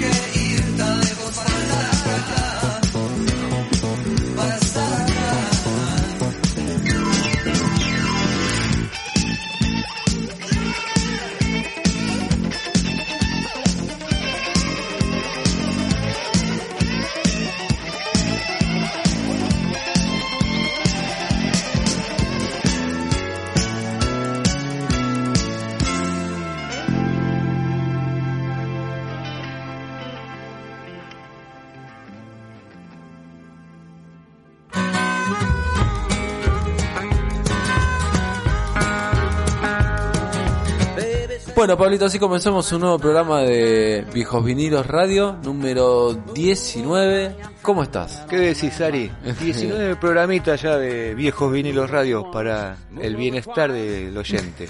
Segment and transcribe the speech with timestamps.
[0.00, 0.41] Bueno,
[41.82, 47.34] Pablito, así comenzamos un nuevo programa de Viejos Vinilos Radio, número 19.
[47.60, 48.24] ¿Cómo estás?
[48.30, 49.10] ¿Qué decís, Ari?
[49.40, 54.68] 19 programitas ya de Viejos Vinilos Radio para el bienestar del oyente.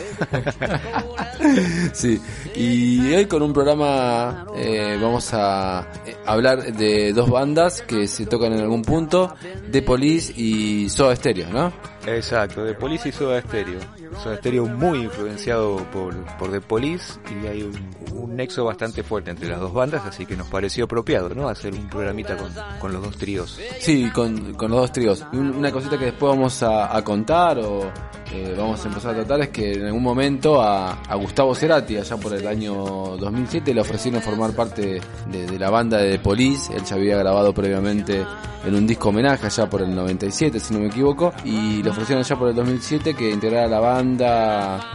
[1.93, 2.19] sí,
[2.57, 8.25] y hoy con un programa eh, vamos a eh, hablar de dos bandas que se
[8.25, 9.35] tocan en algún punto,
[9.71, 11.75] The Police y Soda Stereo, ¿no?
[12.07, 13.81] Exacto, The Police y Soda Stereo.
[14.21, 19.49] Soda Stereo muy influenciado por, por The Police y hay un, nexo bastante fuerte entre
[19.49, 21.49] las dos bandas, así que nos pareció apropiado, ¿no?
[21.49, 23.59] Hacer un programita con, con los dos tríos.
[23.79, 25.27] Sí, con, con los dos tríos.
[25.33, 27.93] Una cosita que después vamos a, contar o
[28.33, 31.97] eh, vamos a empezar a tratar es que en algún momento a, a, Gustavo Cerati,
[31.97, 36.19] allá por el año 2007, le ofrecieron formar parte de, de la banda de The
[36.21, 36.73] Police.
[36.75, 38.25] Él ya había grabado previamente
[38.65, 42.25] en un disco homenaje allá por el 97, si no me equivoco, y le ofrecieron
[42.25, 44.02] allá por el 2007 que integrara la banda,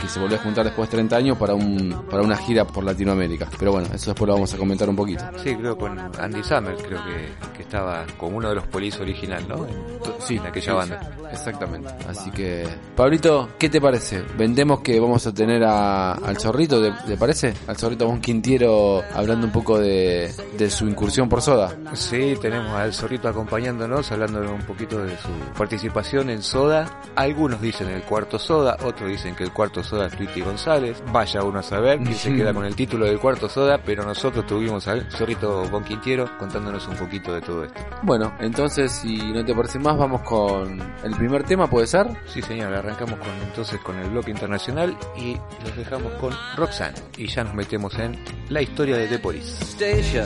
[0.02, 2.84] que se volvió a juntar después de 30 años para un para una gira por
[2.84, 3.50] Latinoamérica.
[3.58, 5.24] Pero bueno, eso después lo vamos a comentar un poquito.
[5.44, 9.48] Sí, creo con Andy Summers, creo que, que estaba con uno de los Police original,
[9.48, 9.66] ¿no?
[9.66, 9.76] En,
[10.20, 11.12] sí, en aquella sí, banda.
[11.32, 11.94] Exactamente.
[12.08, 14.24] Así que, Pablito, ¿qué te parece?
[14.38, 17.54] Vendemos que vamos a tener a, al Zorrito, ¿te, ¿te, parece?
[17.68, 21.76] Al Zorrito Bon Quintiero hablando un poco de, de su incursión por Soda.
[21.94, 27.02] Sí, tenemos al Zorrito acompañándonos, hablando un poquito de su participación en Soda.
[27.16, 31.04] Algunos dicen el cuarto Soda, otros dicen que el cuarto Soda es Twitty González.
[31.12, 34.46] Vaya uno a saber quién se queda con el título del cuarto Soda, pero nosotros
[34.46, 37.80] tuvimos al Zorrito Bon Quintiero contándonos un poquito de todo esto.
[38.04, 42.08] Bueno, entonces, si no te parece más, vamos con el primer tema, ¿puede ser?
[42.26, 47.28] Sí, señor, arrancamos con entonces con el bloque internacional y los dejamos con Roxanne y
[47.28, 48.18] ya nos metemos en
[48.50, 49.64] la historia de The Police.
[49.64, 50.26] Station.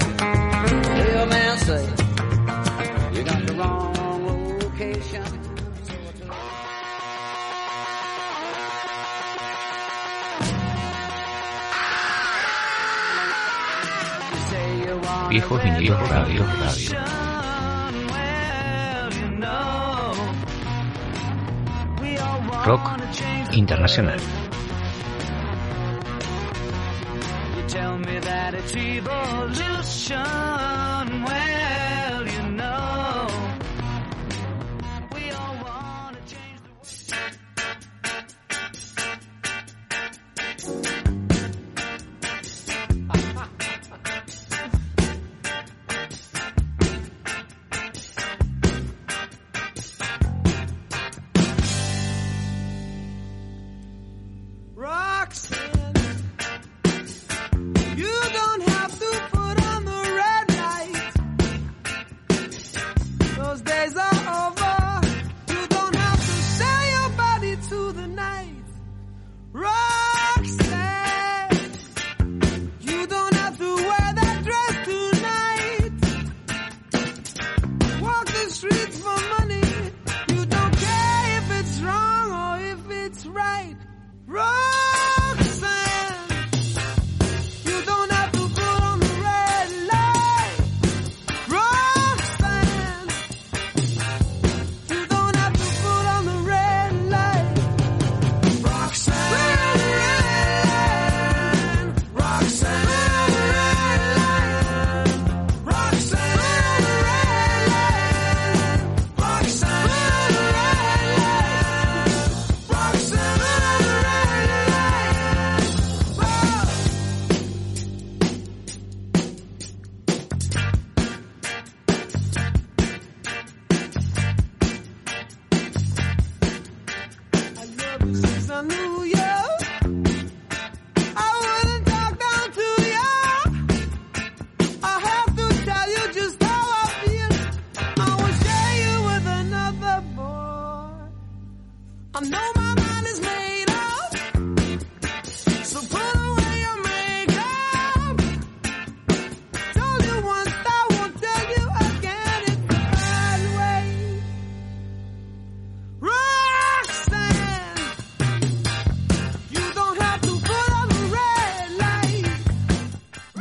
[15.32, 16.92] Viejos vinilos radio, radio.
[22.66, 22.82] Rock
[23.54, 24.20] internacional.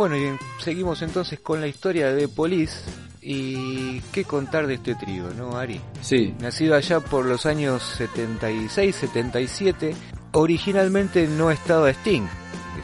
[0.00, 2.80] Bueno, y seguimos entonces con la historia de Police.
[3.22, 5.78] Y qué contar de este trío, ¿no, Ari?
[6.00, 9.94] Sí, Nacido allá por los años 76, 77,
[10.32, 12.22] originalmente no estaba Sting.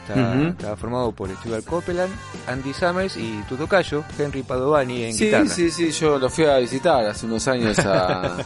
[0.07, 2.13] Estaba, formado por Stuart Copeland,
[2.47, 5.47] Andy Summers y tu tocayo, Henry Padovani en sí, guitarra.
[5.49, 8.37] sí, sí, yo lo fui a visitar hace unos años a, a,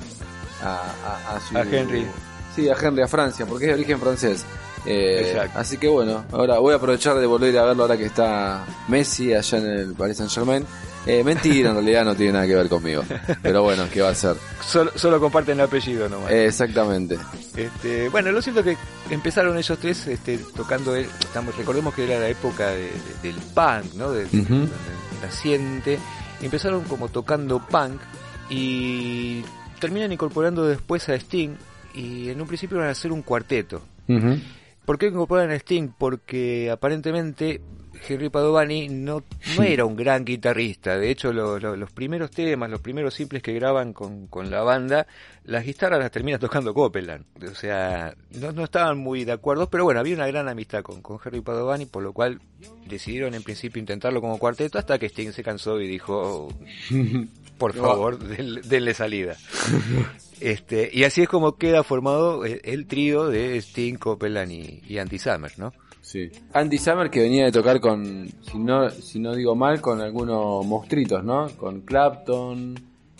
[0.63, 2.07] a- a su- A Henry.
[2.55, 4.45] Sí, a Henry, a Francia, porque es de origen francés.
[4.85, 8.65] Eh, así que bueno, ahora voy a aprovechar de volver a verlo ahora que está
[8.87, 10.65] Messi allá en el Paris Saint Germain.
[11.05, 13.03] Eh, mentira, en realidad no tiene nada que ver conmigo.
[13.41, 14.35] Pero bueno, ¿qué va a ser?
[14.63, 16.29] Solo, solo comparten el apellido nomás.
[16.31, 17.17] Eh, exactamente.
[17.55, 22.03] Este, bueno, lo cierto es que empezaron ellos tres este, tocando, el- estamos, recordemos que
[22.03, 22.91] era la época de- de-
[23.23, 24.11] del punk, ¿no?
[24.11, 24.27] Del,
[25.23, 25.97] naciente.
[26.41, 27.99] Empezaron como tocando punk
[28.49, 29.43] y
[29.79, 31.55] terminan incorporando después a Sting
[31.95, 33.81] y en un principio iban a hacer un cuarteto.
[34.85, 35.89] ¿Por qué incorporan a Sting?
[35.97, 37.61] Porque aparentemente
[38.07, 39.23] Henry Padovani no,
[39.55, 40.97] no era un gran guitarrista.
[40.97, 44.63] De hecho, lo- lo- los primeros temas, los primeros simples que graban con, con la
[44.63, 45.05] banda,
[45.43, 47.25] las guitarras las termina tocando Copeland.
[47.49, 51.01] O sea, no, no estaban muy de acuerdo, pero bueno, había una gran amistad con,
[51.03, 52.41] con Henry Padovani, por lo cual
[52.87, 56.49] decidieron en principio intentarlo como cuarteto hasta que Sting se cansó y dijo,
[57.59, 59.37] por favor, denle salida.
[60.41, 65.19] Este, y así es como queda formado el, el trío de Sting, Copeland y, Andy
[65.19, 65.71] Summers, ¿no?
[66.01, 66.31] Sí.
[66.53, 70.65] Andy Summer que venía de tocar con, si no, si no digo mal, con algunos
[70.65, 71.47] monstruitos, ¿no?
[71.57, 72.75] Con Clapton,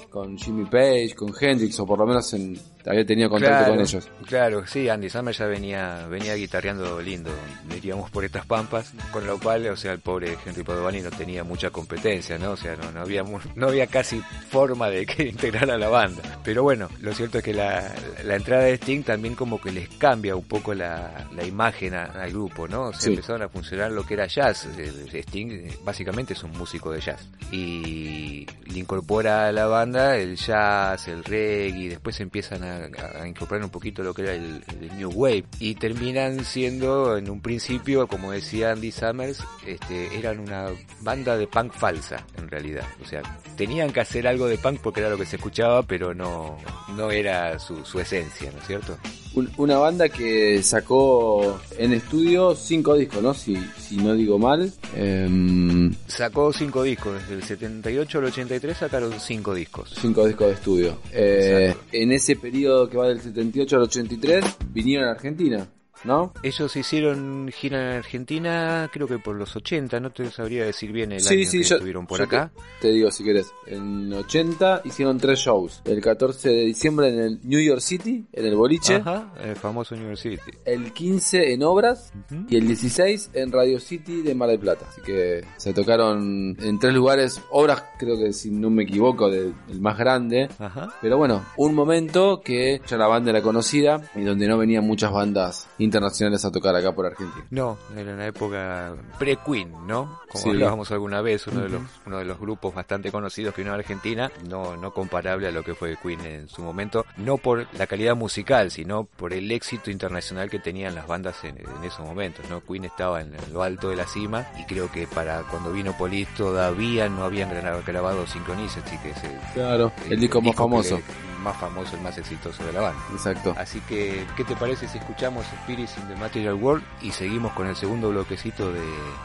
[0.10, 4.10] con Jimmy Page, con Hendrix, o por lo menos en, había tenido contacto con ellos.
[4.28, 7.32] Claro, sí, Andy Summers ya venía, venía guitarreando lindo,
[7.70, 11.44] diríamos por estas pampas, con lo cual, o sea, el pobre Henry Padovani no tenía
[11.44, 12.52] mucha competencia, ¿no?
[12.52, 13.24] O sea, no, no había
[13.56, 16.22] no había casi forma de que integrara la banda.
[16.44, 17.94] Pero bueno, lo cierto es que la,
[18.24, 22.06] la entrada de Sting también como que les cambia un poco la, la imagen a-
[22.06, 22.84] al grupo, ¿no?
[22.88, 23.10] O sea, Sí.
[23.10, 24.68] empezaron a funcionar lo que era jazz.
[24.78, 27.28] Eh, Sting eh, básicamente es un músico de jazz.
[27.52, 33.28] Y le incorpora a la banda el jazz, el reggae, y después empiezan a, a
[33.28, 35.46] incorporar un poquito lo que era el, el New Wave.
[35.60, 40.68] Y terminan siendo, en un principio, como decía Andy Summers, este, eran una
[41.02, 42.86] banda de punk falsa, en realidad.
[43.04, 43.22] O sea,
[43.58, 46.58] tenían que hacer algo de punk porque era lo que se escuchaba, pero no,
[46.96, 48.98] no era su, su esencia, ¿no es cierto?
[49.34, 53.34] Un- una banda que sacó en estudio cinco discos, ¿no?
[53.34, 54.72] Si, si no digo mal.
[54.96, 59.94] Em, Sacó cinco discos, desde el 78 al 83 sacaron cinco discos.
[60.02, 60.98] cinco discos de estudio.
[61.12, 65.68] Eh, en ese periodo que va del 78 al 83, vinieron a Argentina,
[66.04, 66.34] ¿no?
[66.44, 71.12] Ellos hicieron gira en Argentina, creo que por los 80, no te sabría decir bien
[71.12, 72.52] el Sí, año sí, que yo- estuvieron por yo acá.
[72.80, 73.52] Te, te digo si querés.
[73.68, 75.82] En 80 hicieron tres shows.
[75.86, 78.96] El 14 de diciembre en el New York City, en el boliche.
[78.96, 80.38] Ajá, el famoso University.
[80.66, 82.12] El 15 en Obras.
[82.50, 84.86] Y el 16 en Radio City de Mar del Plata.
[84.90, 87.42] Así que se tocaron en tres lugares.
[87.52, 90.50] Obras, creo que si no me equivoco, del el más grande.
[90.60, 90.94] Ajá.
[91.02, 95.12] Pero bueno, un momento que ya la banda era conocida y donde no venían muchas
[95.12, 97.46] bandas internacionales a tocar acá por Argentina.
[97.50, 100.22] No, era una época pre-Queen, ¿no?
[100.30, 100.50] Como Sí.
[100.52, 103.76] hablábamos alguna vez, uno de los uno de los grupos bastante conocidos que vino a
[103.78, 107.88] Argentina, no no comparable a lo que fue Queen en su momento, no por la
[107.88, 112.50] calidad musical, sino por el éxito internacional que tenían las bandas en, en esos momentos,
[112.50, 112.62] ¿no?
[112.62, 116.32] Queen estaba en lo alto de la cima y creo que para cuando vino Police
[116.38, 120.96] todavía no habían gra- grabado Synchronicity, que es el, Claro, el disco más que famoso.
[120.98, 121.04] le-
[121.42, 123.02] más famoso, el más exitoso de la banda.
[123.12, 123.54] Exacto.
[123.58, 127.68] Así que, ¿qué te parece si escuchamos Spirits in the Material World y seguimos con
[127.68, 128.82] el segundo bloquecito de,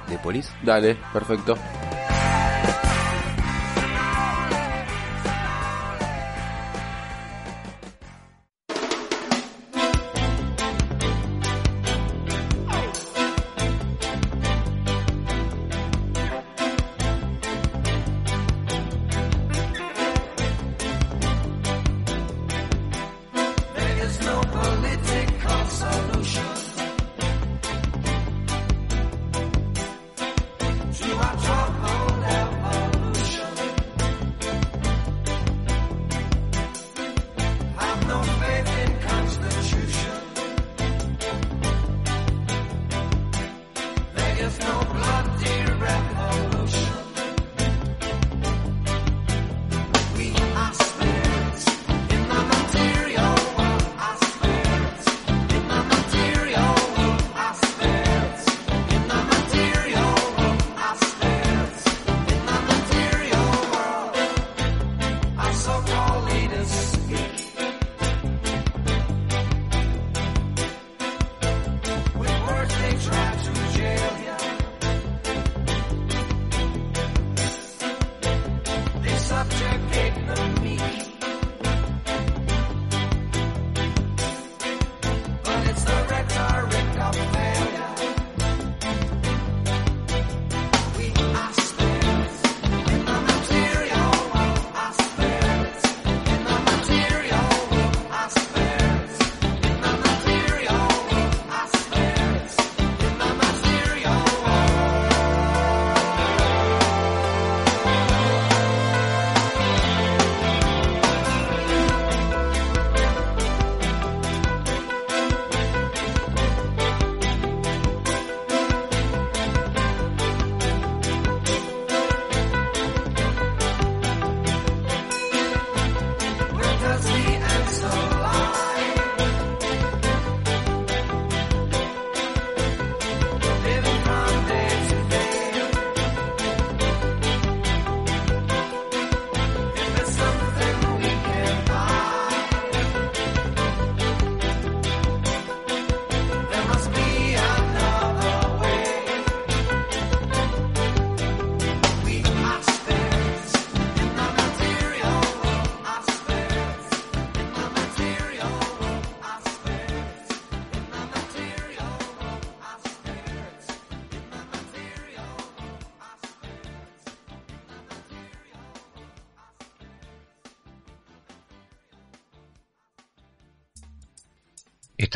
[0.09, 0.51] de Police?
[0.63, 1.57] Dale, perfecto.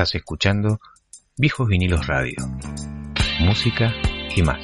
[0.01, 0.81] Estás escuchando
[1.37, 2.37] Viejos Vinilos Radio.
[3.41, 3.95] Música
[4.35, 4.59] y más.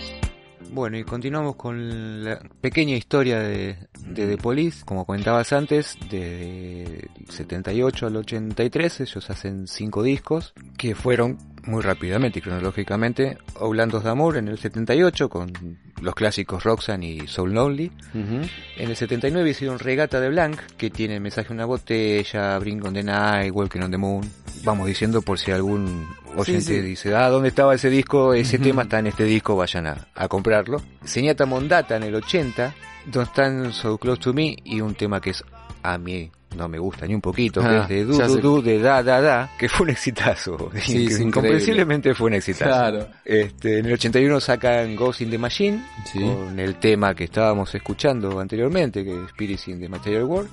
[0.70, 4.82] Bueno, y continuamos con la pequeña historia de, de The Police.
[4.86, 12.38] Como comentabas antes, de 78 al 83 ellos hacen cinco discos que fueron muy rápidamente
[12.38, 15.52] y cronológicamente Oulandos de Amor en el 78 con
[16.00, 17.92] los clásicos Roxanne y Soul Lonely.
[18.14, 22.94] En el 79 hicieron Regata de Blanc, que tiene mensaje en una botella, Bring on
[22.94, 24.45] the Night, Walking on the Moon.
[24.64, 26.80] Vamos diciendo por si algún oyente Sí, sí.
[26.80, 28.34] dice, ah, ¿dónde estaba ese disco?
[28.34, 30.82] Ese tema está en este disco, vayan a, a comprarlo.
[31.04, 32.74] Señata Mondata en el 80,
[33.06, 35.44] Don't Stand So Close to Me y un tema que es
[35.82, 38.40] a mí no me gusta ni un poquito, que Ah, es de Du Du.
[38.40, 40.70] Du de Da Da Da, que fue un exitazo.
[40.82, 42.70] Sí, Incomprensiblemente fue un exitazo.
[42.70, 43.08] Claro.
[43.24, 45.82] Este, en el 81 sacan Ghost in the Machine,
[46.12, 46.20] Sí.
[46.20, 50.50] con el tema que estábamos escuchando anteriormente, que es Spirits in the Material World.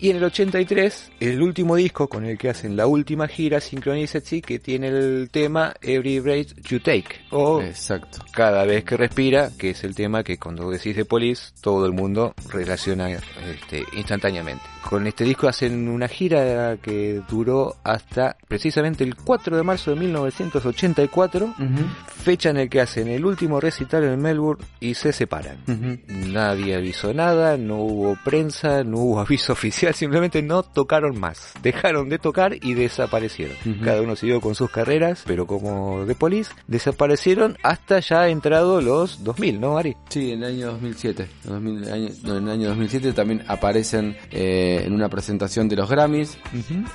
[0.00, 4.40] Y en el 83, el último disco con el que hacen la última gira, Synchronicity,
[4.40, 8.18] que tiene el tema Every Breath You Take, o Exacto.
[8.32, 11.92] Cada vez que respira, que es el tema que cuando decís de Police, todo el
[11.92, 14.62] mundo relaciona este, instantáneamente.
[14.88, 19.96] Con este disco hacen una gira que duró hasta precisamente el 4 de marzo de
[20.00, 21.56] 1984, Ujú.
[22.22, 25.58] fecha en el que hacen el último recital en Melbourne y se separan.
[26.06, 31.52] Nadie avisó nada, no hubo prensa, no hubo aviso oficial, simplemente no tocaron más.
[31.62, 33.56] Dejaron de tocar y desaparecieron.
[33.82, 39.24] Cada uno siguió con sus carreras, pero como de Police, desaparecieron hasta ya entrado los
[39.24, 39.96] 2000, ¿no, Ari?
[40.08, 41.26] Sí, en el año 2007.
[41.44, 45.76] En, 2000 año- no, en el año 2007 también aparecen eh, en una presentación de
[45.76, 46.38] los Grammys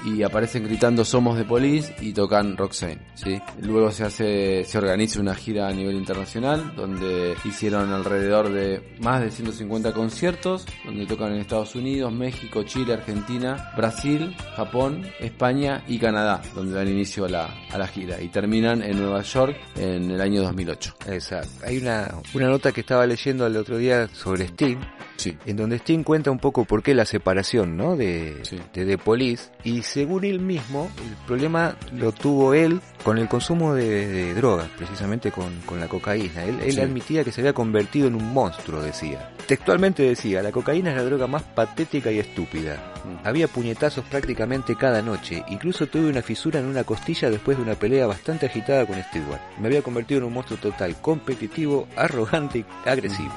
[0.05, 3.39] y aparecen gritando Somos de Police y tocan Roxanne, ¿sí?
[3.61, 9.21] Luego se hace, se organiza una gira a nivel internacional donde hicieron alrededor de más
[9.21, 15.99] de 150 conciertos, donde tocan en Estados Unidos, México, Chile, Argentina, Brasil, Japón, España y
[15.99, 20.11] Canadá, donde dan inicio a la, a la gira y terminan en Nueva York en
[20.11, 20.95] el año 2008.
[21.07, 21.49] Exacto.
[21.65, 24.79] Hay una, una nota que estaba leyendo el otro día sobre Sting,
[25.19, 25.37] Sí.
[25.45, 27.95] en donde Sting cuenta un poco por qué la separación, ¿no?
[27.95, 28.57] De, Sí.
[28.73, 29.51] de The Police.
[29.63, 34.67] Y según él mismo, el problema lo tuvo él con el consumo de, de drogas,
[34.77, 36.43] precisamente con, con la cocaína.
[36.45, 36.81] Él, él Sí.
[36.81, 39.31] admitía que se había convertido en un monstruo, decía.
[39.45, 42.93] Textualmente decía, la cocaína es la droga más patética y estúpida.
[43.03, 43.27] Mm.
[43.27, 45.43] Había puñetazos prácticamente cada noche.
[45.49, 49.41] Incluso tuve una fisura en una costilla después de una pelea bastante agitada con Stewart.
[49.59, 53.33] Me había convertido en un monstruo total, competitivo, arrogante y agresivo.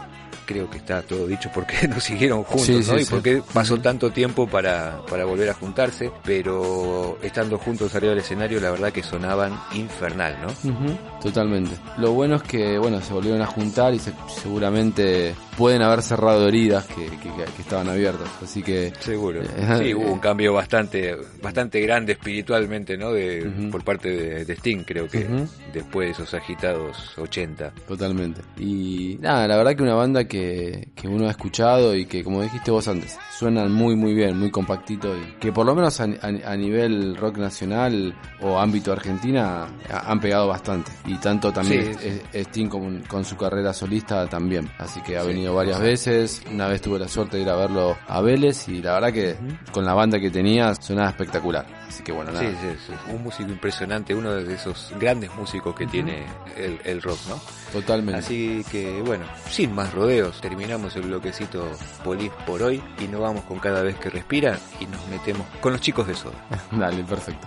[0.47, 2.83] Creo que está todo dicho porque no siguieron juntos, Sí, ¿no?
[2.83, 3.11] sí, y sí.
[3.11, 6.11] por qué pasó tanto tiempo para, para volver a juntarse.
[6.25, 10.73] Pero estando juntos arriba del escenario, la verdad que sonaban infernal, ¿no?
[11.21, 11.73] Totalmente.
[11.99, 16.49] Lo bueno es que, bueno, se volvieron a juntar y se- seguramente pueden haber cerrado
[16.49, 18.29] heridas que, que- que estaban abiertas.
[18.43, 19.43] Así que, Seguro.
[19.43, 23.13] Eh, Sí, hubo un cambio bastante bastante grande espiritualmente, ¿no?
[23.13, 23.51] De.
[23.71, 25.27] Por parte de, de Sting, creo que
[25.73, 27.73] después de esos agitados 80.
[27.87, 28.41] totalmente.
[28.59, 32.41] Y nada, la verdad que una banda que, que uno ha escuchado y que, como
[32.43, 36.05] dijiste vos antes, suenan muy, muy bien, muy compactito y que por lo menos a,
[36.05, 40.91] a- a nivel rock nacional o ámbito Argentina ha- han pegado bastante.
[41.07, 44.71] Y tanto también Sí, es- es- Sting con, con su carrera solista también.
[44.79, 45.29] Así que ha Sí.
[45.29, 46.43] venido varias veces.
[46.51, 49.37] Una vez tuve la suerte de ir a verlo a Vélez y la verdad que
[49.73, 51.67] con la banda que tenía sonaba espectacular.
[51.89, 52.45] Así que bueno, nada.
[52.49, 53.13] Sí, sí, sí.
[53.15, 56.25] Un músico impresionante, uno de esos grandes músicos que tiene
[56.57, 57.39] el, el rock, ¿no?
[57.73, 58.19] Totalmente.
[58.21, 59.93] Así que, bueno, sin más
[60.31, 61.71] terminamos el bloquecito
[62.05, 65.73] Polis por hoy y nos vamos con cada vez que respira y nos metemos con
[65.73, 66.35] los chicos de Soda.
[66.71, 67.47] Dale, perfecto.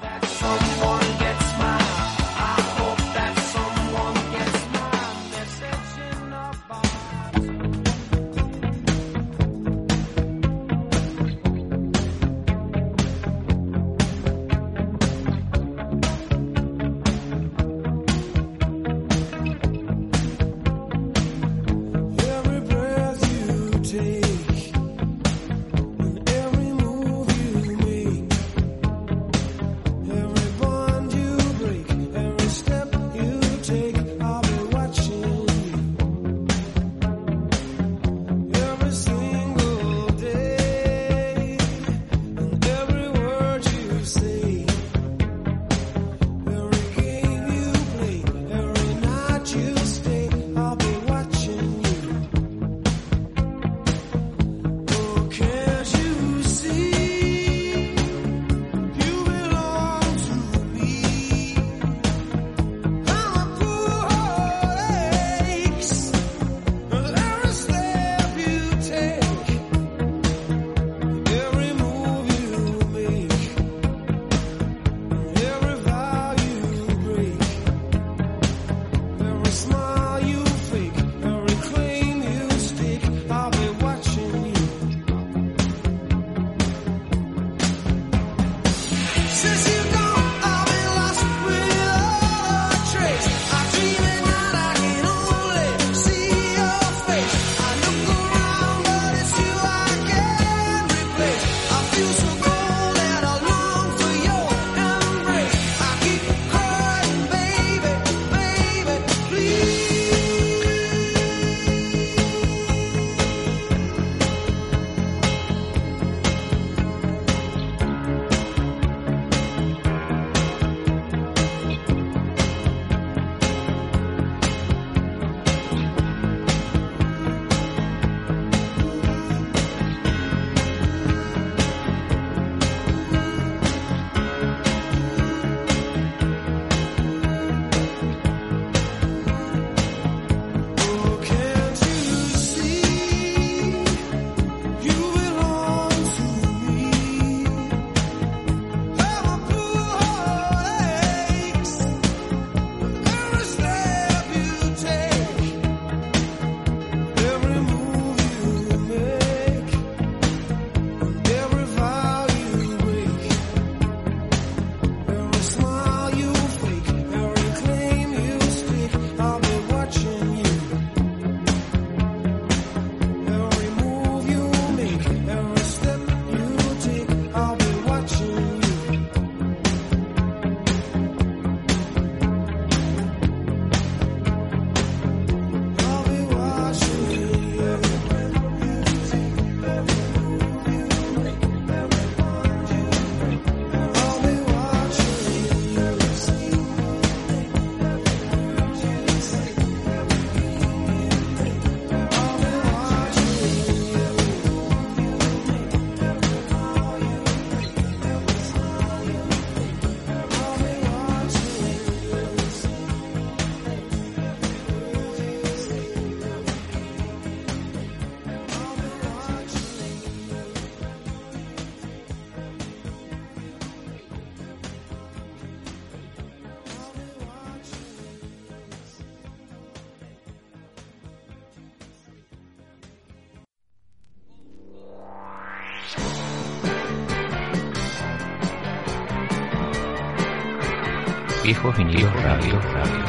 [241.76, 243.05] Vinilos radio, radio.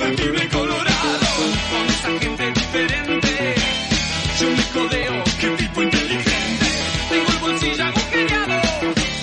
[0.00, 1.18] Convertible colorado
[1.70, 3.54] con esa gente diferente.
[4.40, 6.66] Yo me codeo, qué tipo inteligente.
[7.10, 8.60] Tengo el bolsillo agujereado,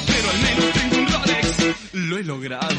[0.07, 1.93] pero al menos tengo un Rolex.
[1.93, 2.76] Lo he logrado.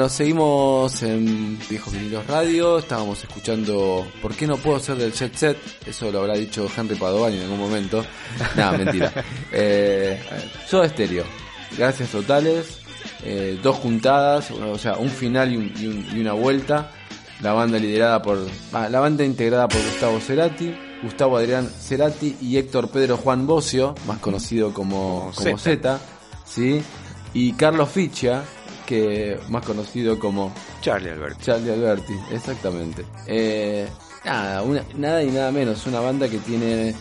[0.00, 5.34] Bueno, seguimos en Viejos Vinilos Radio, estábamos escuchando ¿Por qué no puedo ser del jet
[5.36, 5.58] set?
[5.84, 8.02] Eso lo habrá dicho Henry Padovani en algún momento.
[8.56, 9.12] Nada, mentira.
[9.52, 10.18] Eh,
[10.66, 11.24] Soda Stereo,
[11.76, 12.78] gracias totales,
[13.24, 16.92] eh, dos juntadas, o sea, un final y, un- y un- y una vuelta.
[17.42, 18.38] La banda liderada por,
[18.72, 23.94] ah, la banda integrada por Gustavo Cerati, Gustavo Adrián Cerati y Héctor Pedro Juan Bocio,
[24.06, 26.00] más conocido como Z,
[26.46, 26.80] ¿sí?
[27.34, 28.42] Y Carlos Ficha,
[28.90, 31.44] que más conocido como Charlie Alberti.
[31.44, 33.04] Charlie Alberti, exactamente.
[33.28, 33.86] Eh,
[34.24, 36.92] nada, una- nada y nada menos, una banda que tiene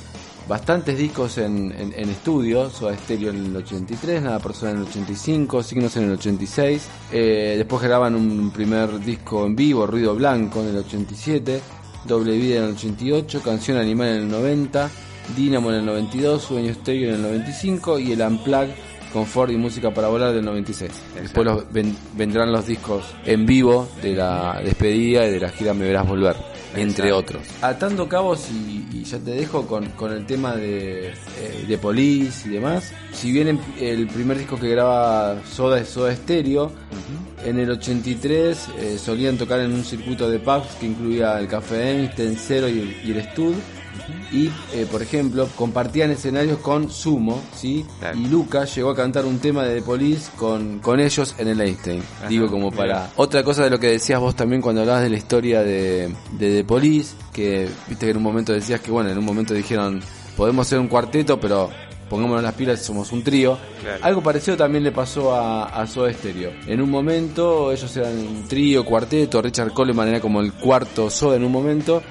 [0.47, 4.87] bastantes discos en, en, en estudio, Soda Stereo en el 83, Nada Personal en el
[4.87, 10.61] 85, Signos en el 86, eh, después graban un primer disco en vivo, Ruido Blanco
[10.61, 11.59] en el 87,
[12.05, 14.89] Doble Vida en el 88, Canción Animal en el 90,
[15.35, 18.73] Dynamo en el 92, Sueño Stereo en el 95 y el Unplugged
[19.11, 20.91] Confort y Música para Volar del 96.
[21.21, 25.73] Después los ven- vendrán los discos en vivo de la despedida y de la gira
[25.73, 26.35] Me Verás Volver,
[26.75, 27.41] entre otros.
[27.61, 32.47] Atando cabos y, y ya te dejo con, con el tema de, eh, de Police
[32.47, 32.91] y demás.
[33.11, 36.71] Si bien en- el primer disco que graba Soda es Soda Stereo,
[37.45, 41.91] en el 83 eh, solían tocar en un circuito de pubs que incluía el Café
[41.91, 43.55] Einstein, Cero y el, y el Stud.
[44.31, 47.85] Y, eh, por ejemplo, compartían escenarios con Sumo, ¿sí?
[47.99, 48.17] Claro.
[48.17, 51.61] Y Lucas llegó a cantar un tema de The Police con, con ellos en el
[51.61, 52.01] Einstein.
[52.19, 53.09] Ajá, Digo, como para...
[53.15, 56.57] Otra cosa de lo que decías vos también cuando hablabas de la historia de, de
[56.57, 60.01] The Police, que viste que en un momento decías que, bueno, en un momento dijeron,
[60.37, 61.69] podemos ser un cuarteto, pero
[62.09, 63.57] pongámonos las pilas y somos un trío.
[63.81, 64.03] Claro.
[64.03, 66.51] Algo parecido también le pasó a, a Soda Stereo.
[66.67, 71.35] En un momento ellos eran un trío, cuarteto, Richard Coleman era como el cuarto Soda
[71.35, 72.01] en un momento,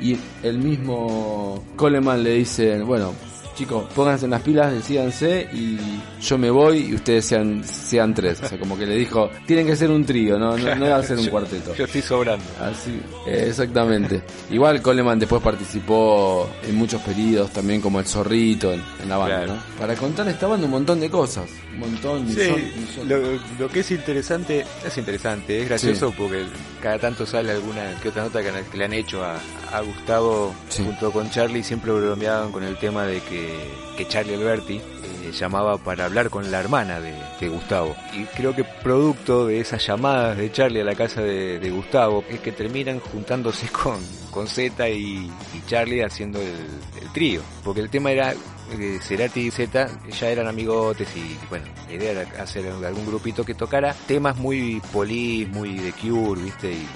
[0.00, 3.12] y el mismo Coleman le dice, bueno,
[3.58, 5.76] chicos, pónganse en las pilas, decídanse y
[6.20, 8.40] yo me voy y ustedes sean, sean tres.
[8.42, 10.96] O sea, como que le dijo, tienen que ser un trío, no, no, no va
[10.96, 11.74] a ser un cuarteto.
[11.74, 12.44] Yo estoy sobrando.
[12.60, 14.22] Así, exactamente.
[14.50, 19.36] Igual Coleman después participó en muchos periodos también como el zorrito en, en la banda,
[19.44, 19.54] Claro.
[19.54, 19.62] ¿no?
[19.78, 23.68] Para contar esta banda un montón de cosas, un montón, Sí, millón- millón- lo, lo
[23.72, 26.14] que es interesante, es interesante, es gracioso Sí.
[26.16, 26.44] porque
[26.82, 29.34] cada tanto sale alguna que otra nota que le han hecho a,
[29.72, 30.82] a Gustavo Sí.
[30.84, 33.54] junto con Charlie, siempre bromeaban con el tema de que,
[33.96, 37.94] que Charlie Alberti eh, llamaba para hablar con la hermana de, de Gustavo.
[38.14, 42.24] Y creo que producto de esas llamadas de Charlie a la casa de, de Gustavo
[42.28, 43.98] es que terminan juntándose con,
[44.30, 48.34] con Z y, y Charlie haciendo el, trío, porque el tema era
[48.78, 53.42] eh, Cerati y Z ya eran amigotes y bueno, la idea era hacer algún grupito
[53.44, 56.70] que tocara temas muy polis, muy de Cure, ¿viste?
[56.72, 56.86] Y,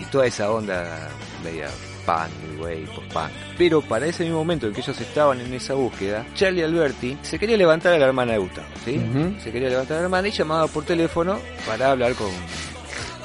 [0.00, 1.10] y toda esa onda
[1.44, 1.68] media
[2.08, 3.30] punk, new wave, post-punk.
[3.58, 7.38] Pero para ese mismo momento en que ellos estaban en esa búsqueda, Charlie Alberti se
[7.38, 8.98] quería levantar a la hermana de Gustavo, ¿sí?
[9.42, 12.30] Se quería levantar a la hermana y llamaba por teléfono para hablar con,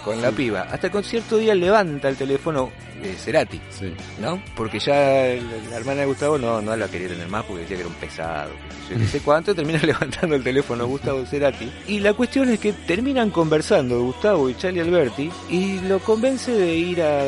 [0.03, 0.61] con la piba.
[0.71, 3.59] Hasta un cierto día levanta el teléfono de Cerati.
[4.21, 4.41] ¿no?
[4.55, 7.81] Porque ya la hermana de Gustavo no, no la quería tener más porque decía que
[7.81, 8.51] era un pesado,
[8.89, 11.69] yo qué sé cuánto, termina levantando el teléfono Gustavo Cerati.
[11.87, 16.75] Y la cuestión es que terminan conversando Gustavo y Charlie Alberti y lo convence de
[16.75, 17.19] ir a,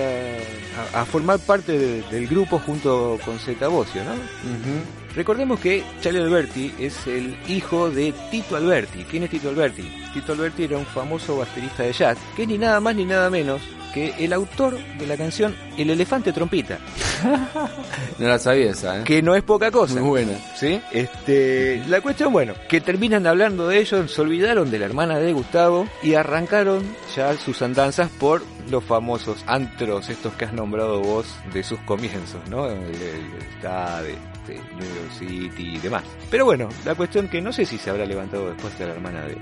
[0.93, 4.13] a- a formar parte de- del grupo junto con Zeta Bosio, ¿no?
[4.13, 5.04] Ujú.
[5.15, 9.05] Recordemos que Charlie Alberti es el hijo de Tito Alberti.
[9.05, 9.83] ¿Quién es Tito Alberti?
[10.13, 13.29] Tito Alberti era un famoso baterista de jazz, que es ni nada más ni nada
[13.29, 13.61] menos
[13.95, 16.77] que el autor de la canción El elefante trompita,
[18.19, 19.03] No la sabía esa, ¿eh?
[19.05, 19.93] que no es poca cosa.
[19.93, 20.33] Muy buena.
[20.55, 20.81] ¿Sí?
[20.91, 25.31] Este, la cuestión, bueno, que terminan hablando de ellos, se olvidaron de la hermana de
[25.31, 26.83] Gustavo y arrancaron
[27.15, 32.41] ya sus andanzas por los famosos antros, estos que has nombrado vos de sus comienzos,
[32.49, 32.67] ¿no?
[32.67, 34.15] El, el Stade,
[34.47, 36.03] este, New York City y demás.
[36.29, 39.21] Pero bueno, la cuestión que no sé si se habrá levantado después de la hermana
[39.25, 39.35] de,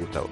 [0.00, 0.28] Gustavo.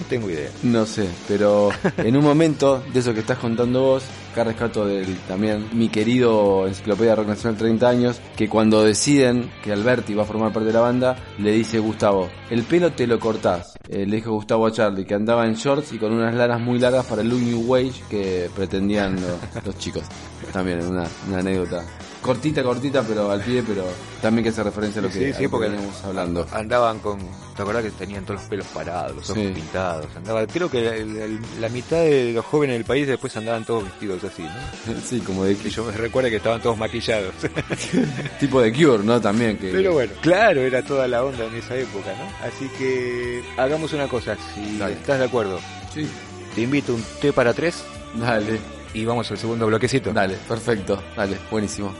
[0.00, 0.50] No tengo idea.
[0.64, 5.16] No sé, pero en un momento de eso que estás contando vos, acá rescato del
[5.28, 10.26] también mi querido Enciclopedia Rock Nacional 30 años, que cuando deciden que Alberti va a
[10.26, 13.78] formar parte de la banda, le dice Gustavo, el pelo te lo cortás.
[13.88, 16.78] Eh, le dijo Gustavo a Charlie que andaba en shorts y con unas laras muy
[16.80, 20.02] largas para el New Wage que pretendían lo- los chicos.
[20.52, 21.84] También una, una anécdota.
[22.26, 23.84] Cortita, cortita, pero al pie, pero
[24.20, 26.46] también que hace referencia a lo que, Sí, a sí, que porque veníamos hablando.
[26.52, 27.18] Andaban con.
[27.56, 29.52] ¿Te acordás que tenían todos los pelos parados, los ojos Sí.
[29.54, 30.06] pintados?
[30.16, 31.06] Andaba, creo que
[31.58, 34.94] la mitad de los jóvenes del país después andaban todos vestidos así, ¿no?
[35.08, 37.32] Sí, como de Que yo me recuerdo que estaban todos maquillados.
[38.40, 39.20] tipo de Cure, ¿no?
[39.20, 42.46] También que Pero bueno, claro, era toda la onda en esa época, ¿no?
[42.46, 44.94] Así que hagamos una cosa, si Dale.
[44.94, 45.58] estás de acuerdo,
[45.94, 46.06] Sí.
[46.54, 47.82] te invito un té para tres
[48.14, 48.58] Dale,
[48.96, 50.12] y vamos al segundo bloquecito.
[50.12, 51.92] dale, perfecto, dale, buenísimo.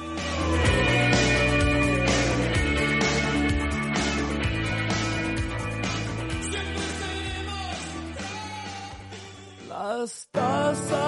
[9.69, 11.06] Las tazas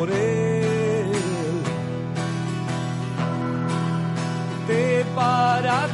[0.00, 1.12] por él.
[4.66, 5.88] Te para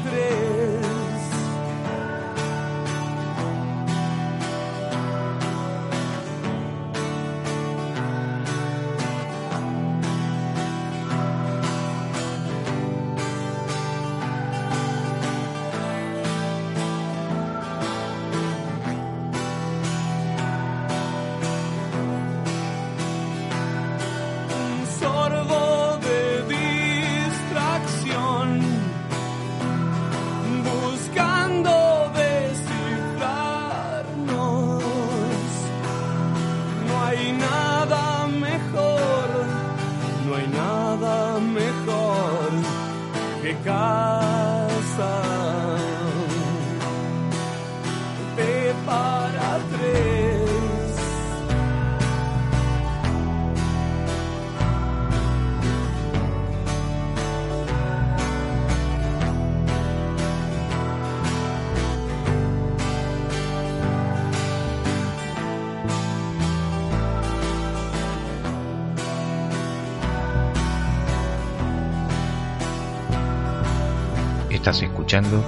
[75.07, 75.40] escuchando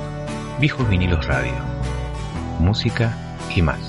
[0.60, 1.52] Viejos Vinilos Radio.
[2.60, 3.12] Música
[3.56, 3.80] y más.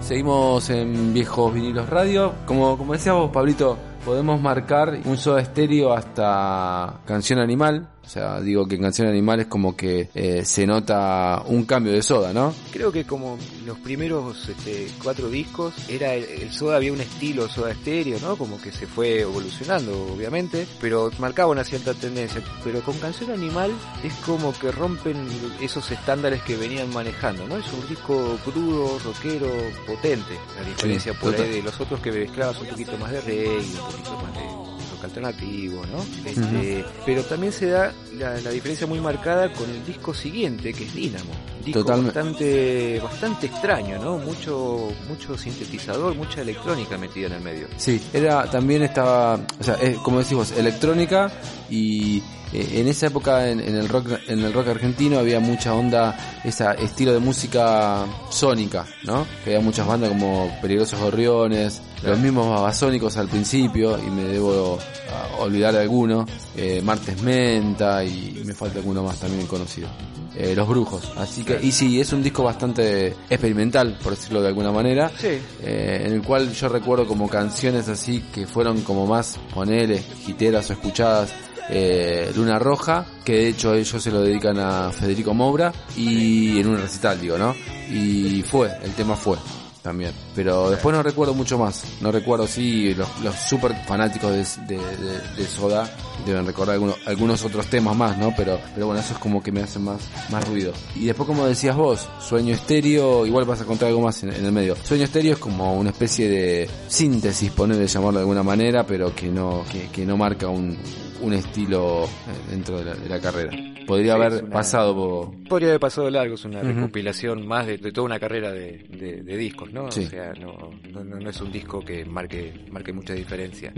[0.00, 2.34] Seguimos en Viejos Vinilos Radio.
[2.46, 7.88] Como, como decías vos, Pablito, podemos marcar un soda estéreo hasta Canción Animal.
[8.04, 11.92] O sea, digo que en Canción Animal es como que eh, se nota un cambio
[11.92, 12.54] de soda, ¿no?
[12.72, 17.48] Creo que como los primeros este, cuatro discos, era el, el Soda había un estilo
[17.48, 18.36] Soda estéreo, ¿no?
[18.36, 22.42] Como que se fue evolucionando, obviamente, pero marcaba una cierta tendencia.
[22.62, 25.26] Pero con Canción Animal es como que rompen
[25.60, 27.56] esos estándares que venían manejando, ¿no?
[27.56, 29.48] Es un disco crudo, rockero,
[29.86, 30.34] potente.
[30.58, 33.58] La diferencia Sí, por ahí de los otros que mezclabas un poquito más de reggae,
[33.58, 34.63] un poquito más de
[35.04, 36.04] rock alternativo, ¿no?
[36.28, 40.84] Este, Pero también se da la, la diferencia muy marcada con el disco siguiente, que
[40.84, 41.32] es Dynamo.
[41.64, 42.18] Disco Totalmente.
[42.18, 44.18] bastante, bastante extraño, ¿no?
[44.18, 47.66] Mucho, mucho sintetizador, mucha electrónica metida en el medio.
[47.76, 51.30] Sí, era también estaba, o sea, es, como decimos, electrónica
[51.70, 52.18] y
[52.52, 56.14] eh, en esa época en, en el rock en el rock argentino había mucha onda
[56.44, 59.26] ese estilo de música sónica, ¿no?
[59.42, 64.78] Que había muchas bandas como Peligrosos Gorriones, los mismos babasónicos al principio y me debo
[65.10, 69.88] ah, olvidar de alguno, eh, Martes Menta y me falta alguno más también conocido.
[70.36, 74.48] Eh, los Brujos, así que y sí, es un disco bastante experimental, por decirlo de
[74.48, 75.38] alguna manera, Sí.
[75.62, 80.68] eh, en el cual yo recuerdo como canciones así que fueron como más, ponele, giteras
[80.70, 81.32] o escuchadas,
[81.70, 86.66] eh, Luna Roja, que de hecho ellos se lo dedican a Federico Moura, y en
[86.66, 87.54] un recital, digo, ¿no?
[87.88, 89.36] Y fue, el tema fue
[89.84, 90.12] también.
[90.34, 91.84] Pero después no recuerdo mucho más.
[92.00, 93.06] No recuerdo, sí, los,
[93.46, 94.32] super fanáticos
[94.66, 95.88] de, Soda
[96.24, 98.32] deben recordar algunos, algunos otros temas más, ¿no?
[98.34, 100.72] Pero, pero bueno, eso es como que me hace más, más ruido.
[100.96, 104.46] Y después, como decías vos, Sueño Estéreo, igual vas a contar algo más en, en
[104.46, 104.74] el medio.
[104.82, 109.28] Sueño Estéreo es como una especie de síntesis, ponerle llamarlo de alguna manera, pero que
[109.28, 110.78] no, que, que no marca un,
[111.20, 112.08] un estilo eh,
[112.48, 113.73] dentro de la, de la carrera.
[113.86, 115.48] Podría Sí, haber una- pasado por...
[115.48, 119.22] Podría haber pasado largo, es una recopilación más de, de toda una carrera de, de-
[119.22, 119.90] de discos, ¿no?
[119.90, 120.04] Sí.
[120.04, 120.70] O sea, no,
[121.04, 123.72] no, es un disco que marque, marque mucha diferencia.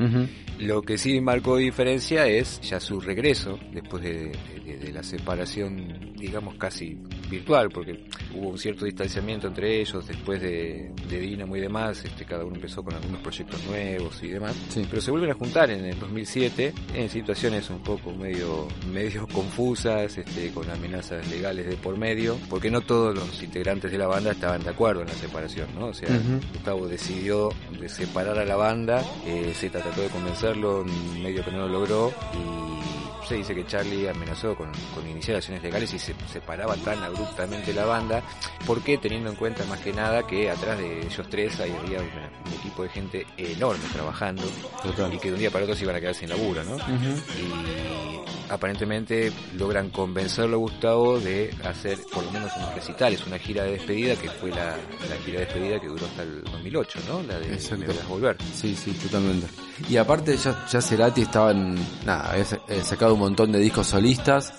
[0.59, 4.33] Lo que sí marcó diferencia es ya su regreso, después de,
[4.65, 6.97] de- de la separación, digamos, casi
[7.31, 12.25] virtual, porque hubo un cierto distanciamiento entre ellos después de, de Dynamo y demás, este,
[12.25, 14.87] cada uno empezó con algunos proyectos nuevos y demás, Sí.
[14.89, 19.96] pero se vuelven a juntar en el 2007 en situaciones un poco medio, medio confusas,
[20.05, 24.33] este, con amenazas legales de por medio, porque no todos los integrantes de la banda
[24.33, 25.87] estaban de acuerdo en la separación, ¿no?
[25.87, 26.09] O sea.
[26.53, 30.85] Gustavo decidió de separar a la banda, eh, Z trató de convencerlo,
[31.21, 35.63] medio que no lo logró y se dice que Charlie amenazó con, con iniciar acciones
[35.63, 38.23] legales y se separaba tan abruptamente la banda,
[38.67, 42.31] porque teniendo en cuenta más que nada que atrás de ellos tres ahí había una-
[42.47, 44.43] un equipo de gente enorme trabajando
[44.83, 45.13] Total.
[45.13, 46.77] y que de un día para otro se iban a quedar sin laburo, ¿no?
[46.77, 53.65] Y aparentemente logran convencerlo a Gustavo de hacer por lo menos unos recitales, una gira
[53.65, 54.77] de despedida que fue la,
[55.09, 57.23] la gira de despedida que duró hasta el 2008, ¿no?
[57.25, 57.49] La de.
[57.77, 58.37] Me Volver.
[58.55, 59.47] Sí, sí, totalmente.
[59.89, 61.75] Y aparte ya, ya Cerati estaba en...
[62.05, 64.53] Nada, había eh, sacado un montón de discos solistas,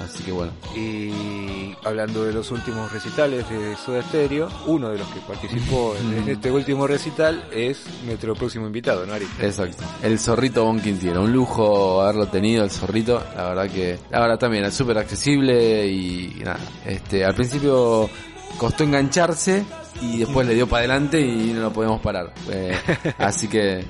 [0.00, 0.52] así que bueno.
[0.74, 6.28] Y hablando de los últimos recitales de Soda Stereo, uno de los que participó en,
[6.30, 9.26] este último recital es nuestro próximo invitado, ¿no, Ari?
[9.40, 9.84] Exacto.
[10.02, 11.22] El zorrito Bon Quintiero.
[11.22, 13.22] Un lujo haberlo tenido, el zorrito.
[13.36, 13.98] La verdad que...
[14.10, 16.60] La verdad también es súper accesible y, y nada.
[16.86, 18.08] Este, al principio
[18.56, 19.64] costó engancharse
[20.00, 22.32] y después le dio para adelante y no lo podemos parar.
[22.50, 22.74] Eh,
[23.18, 23.84] así que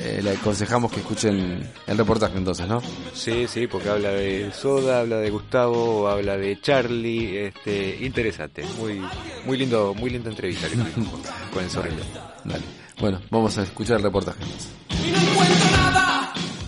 [0.00, 2.82] eh, le aconsejamos que escuchen el reportaje entonces, ¿no?
[3.12, 9.00] Sí, sí, porque habla de Soda, habla de Gustavo, habla de Charlie, este, interesante, muy,
[9.46, 11.20] muy lindo, muy linda entrevista que tuvimos
[11.52, 12.02] con, el zorrito.
[12.44, 12.64] Dale.
[13.00, 14.70] Bueno, vamos a escuchar el reportaje entonces.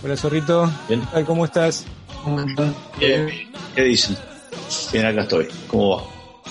[0.03, 1.01] Hola Zorrito, Bien.
[1.25, 1.85] ¿cómo estás?
[2.99, 3.29] Bien.
[3.75, 4.17] ¿Qué dicen?
[4.93, 5.47] Bien, acá estoy.
[5.67, 6.03] ¿Cómo va?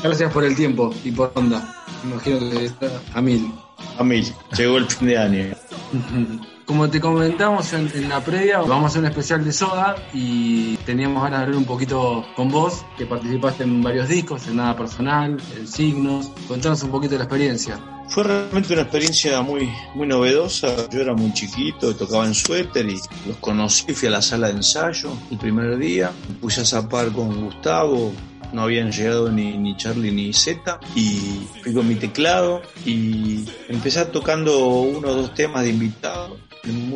[0.02, 1.74] Gracias por el tiempo y por onda.
[2.04, 3.50] Imagino que está a mil.
[3.98, 4.26] A mil.
[4.56, 5.56] Llegó el fin de año.
[6.66, 11.22] Como te comentamos en, la previa, vamos a hacer un especial de Soda y teníamos
[11.22, 15.36] ganas de hablar un poquito con vos, que participaste en varios discos, en Nada Personal,
[15.56, 16.28] en Signos.
[16.48, 17.78] Contanos un poquito de la experiencia.
[18.08, 20.88] Fue realmente una experiencia muy, muy novedosa.
[20.90, 23.94] Yo era muy chiquito, tocaba en suéter y los conocí.
[23.94, 26.10] Fui a la sala de ensayo el primer día.
[26.28, 28.12] Me puse a zapar con Gustavo.
[28.52, 30.80] No habían llegado ni, ni Charlie ni Z.
[30.96, 36.25] Y fui con mi teclado y empecé tocando uno o dos temas de invitado.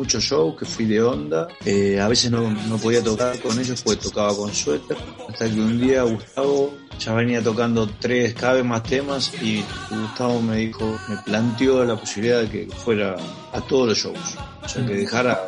[0.01, 1.47] Muchos shows que fui de onda.
[1.63, 4.97] Eh, a veces no, no podía tocar con ellos porque tocaba con suéter.
[5.29, 10.41] Hasta que un día Gustavo ya venía tocando tres, cada vez más temas y Gustavo
[10.41, 13.15] me dijo, me planteó la posibilidad de que fuera
[13.53, 14.17] a todos los shows,
[14.63, 15.39] o sea, que dejara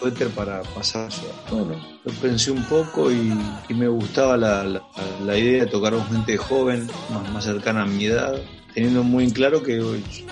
[0.00, 1.10] suéter para pasar.
[1.50, 3.38] Bueno, lo pensé un poco y,
[3.68, 4.82] y me gustaba la, la-
[5.22, 8.40] la idea de tocar con gente joven, más, más cercana a mi edad,
[8.74, 9.76] teniendo muy en claro que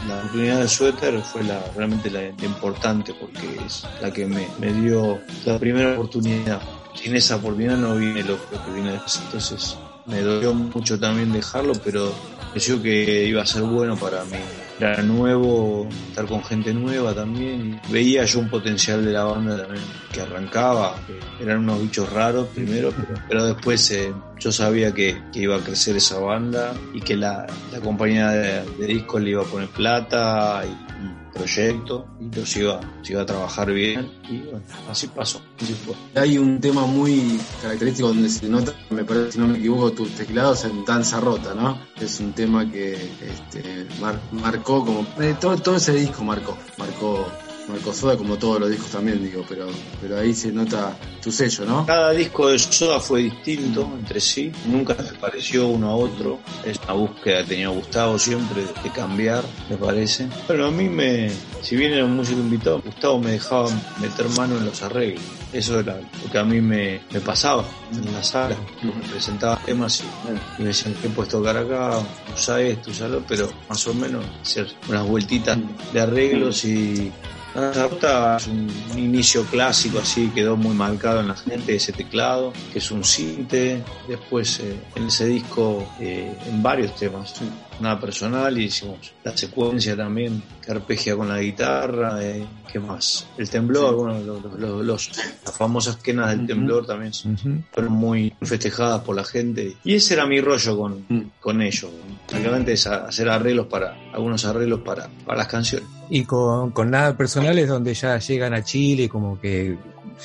[0.06, 4.72] la oportunidad de suéter fue la, realmente la, importante porque es la que me, me
[4.72, 6.60] dio la primera oportunidad.
[6.94, 9.20] sin esa oportunidad no viene lo, que viene después.
[9.24, 9.76] Entonces
[10.06, 12.12] me dolió mucho también dejarlo, pero
[12.48, 14.38] pareció que iba a ser bueno para mí.
[14.78, 17.80] Era nuevo, estar con gente nueva también.
[17.90, 20.96] Veía yo un potencial de la banda también que arrancaba.
[21.40, 25.60] eran unos bichos raros primero, pero, pero después eh, yo sabía que, que iba a
[25.60, 29.68] crecer esa banda y que la, la compañía de, de discos le iba a poner
[29.68, 30.85] plata y
[31.36, 34.10] proyecto y iba, se iba a trabajar bien.
[34.28, 35.40] Y bueno, así pasó.
[36.14, 40.10] Hay un tema muy característico donde se nota, me parece, si no me equivoco, tus
[40.12, 41.78] teclados en danza rota, ¿no?
[42.00, 45.06] Es un tema que este, mar- marcó como.
[45.20, 47.26] eh, todo, todo ese disco marcó, marcó,
[47.68, 49.66] marcó Soda como todos los discos también, digo, pero,
[50.00, 51.86] pero ahí se nota tu sello, ¿no?
[51.86, 56.38] Cada disco de Soda fue distinto entre sí, nunca se pareció uno a otro.
[56.64, 60.28] Es una búsqueda que tenía Gustavo siempre de cambiar, me parece.
[60.46, 61.30] Pero a mí me,
[61.62, 63.68] si bien era un músico invitado, Gustavo me dejaba
[64.00, 65.24] meter mano en los arreglos.
[65.52, 68.56] Eso era lo que a mí me, pasaba en la sala.
[68.82, 71.98] Me presentaba temas y, me decían que puedes tocar acá,
[72.34, 75.58] usa esto, usalo, pero más o menos hacer unas vueltitas
[75.92, 77.12] de arreglos y
[77.56, 82.52] la Rota es un inicio clásico, así quedó muy marcado en la gente ese teclado,
[82.72, 83.82] que es un sinte.
[84.06, 87.34] Después eh, en ese disco, eh, en varios temas,
[87.80, 92.22] nada personal, y hicimos la secuencia también, que arpegia con la guitarra.
[92.22, 93.26] Eh, ¿Qué más?
[93.38, 95.10] El temblor, bueno, los, los- los-
[95.44, 97.12] las famosas quenas del temblor también
[97.72, 99.76] fueron muy festejadas por la gente.
[99.84, 101.22] Y ese era mi rollo con, Mm.
[101.40, 101.90] con ellos.
[102.66, 105.88] Es a- hacer arreglos para, algunos arreglos para, para las canciones.
[106.10, 109.76] Y con, con nada personal es donde ya llegan a Chile, como que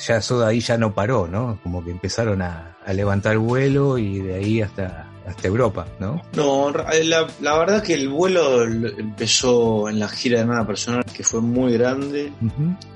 [0.06, 1.58] ya Soda ahí ya no paró, ¿no?
[1.62, 6.20] Como que empezaron a, a levantar vuelo y de ahí hasta, hasta Europa, ¿no?
[6.36, 11.04] No, la, la verdad que el vuelo lo- empezó en la gira de nada personal,
[11.04, 12.32] que fue muy grande.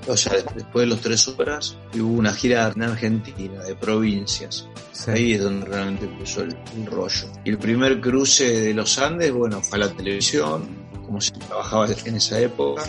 [0.07, 4.67] O sea, después de los tres horas, hubo una gira en Argentina, de provincias.
[4.91, 5.11] Sí.
[5.11, 7.27] Ahí es donde realmente empezó el, el rollo.
[7.45, 10.67] Y el primer cruce de los Andes, bueno, fue a la televisión,
[11.05, 12.83] como se trabajaba en esa época.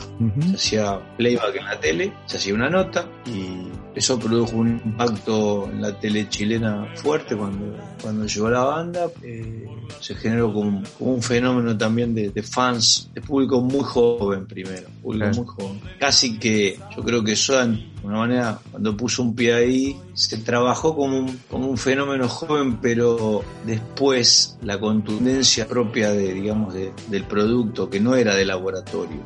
[0.51, 3.69] Se hacía playback en la tele, se hacía una nota y
[3.99, 9.11] eso produjo un impacto en la tele chilena fuerte cuando, cuando llegó la banda.
[9.23, 9.67] Eh,
[10.01, 14.87] se generó como, como un fenómeno también de, de fans, de público muy joven primero,
[15.03, 15.37] público Claro.
[15.43, 15.81] muy joven.
[15.99, 17.69] Casi que yo creo que Soda,
[18.03, 22.79] una manera, cuando puso un pie ahí, se trabajó como un, como un fenómeno joven,
[22.81, 29.21] pero después la contundencia propia de, digamos, de- del producto, que no era de laboratorio,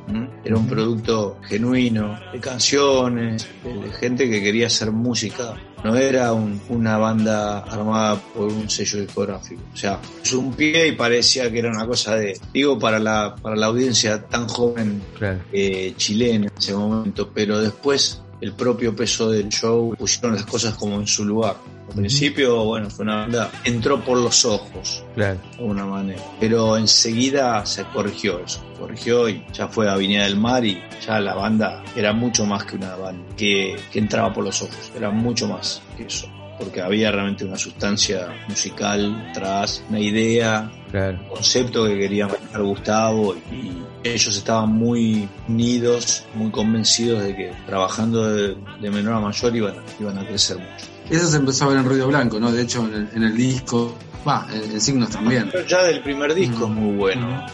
[0.45, 5.55] era un producto genuino, de canciones, de, de gente que quería hacer música.
[5.85, 9.61] No era un- una banda armada por un sello discográfico.
[9.75, 13.35] O sea, puso un pie y parecía que era una cosa de, digo, para la,
[13.43, 15.41] para la audiencia tan joven Claro.
[15.53, 20.75] eh, chilena en ese momento, pero después el propio peso del show pusieron las cosas
[20.75, 21.57] como en su lugar.
[21.89, 25.39] Al principio, bueno, fue una banda, entró por los ojos, Claro.
[25.53, 30.37] de alguna manera, pero enseguida se corrigió eso, corrigió y ya fue a Viña del
[30.37, 34.45] Mar y ya la banda era mucho más que una banda que, que entraba por
[34.45, 36.27] los ojos, era mucho más que eso.
[36.63, 41.19] Porque había realmente una sustancia musical atrás, una idea, Claro.
[41.29, 43.73] concepto que quería manejar Gustavo y
[44.05, 49.75] ellos estaban muy unidos, muy convencidos de que trabajando de, de menor a mayor iban,
[49.99, 50.87] iban a crecer mucho.
[51.11, 52.53] Eso se empezó a ver en Ruido Blanco, ¿no?
[52.53, 53.97] De hecho, en el, en el disco,
[54.27, 55.49] va, en, en Signos también.
[55.51, 57.47] Pero ya del primer disco es muy bueno,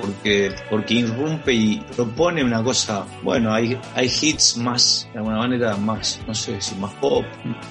[0.00, 5.76] Porque, porque irrumpe y propone una cosa, bueno, hay, hay hits más, de alguna manera
[5.76, 7.24] más, no sé si más pop,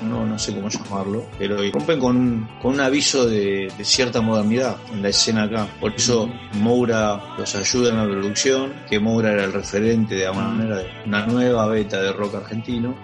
[0.04, 4.22] no, no sé cómo llamarlo, pero irrumpen con, un- con un aviso de, de cierta
[4.22, 5.68] modernidad en la escena acá.
[5.80, 6.30] Por eso
[6.60, 10.88] Moura los ayuda en la producción, que Moura era el referente de alguna manera de
[11.06, 12.96] una nueva beta de rock argentino.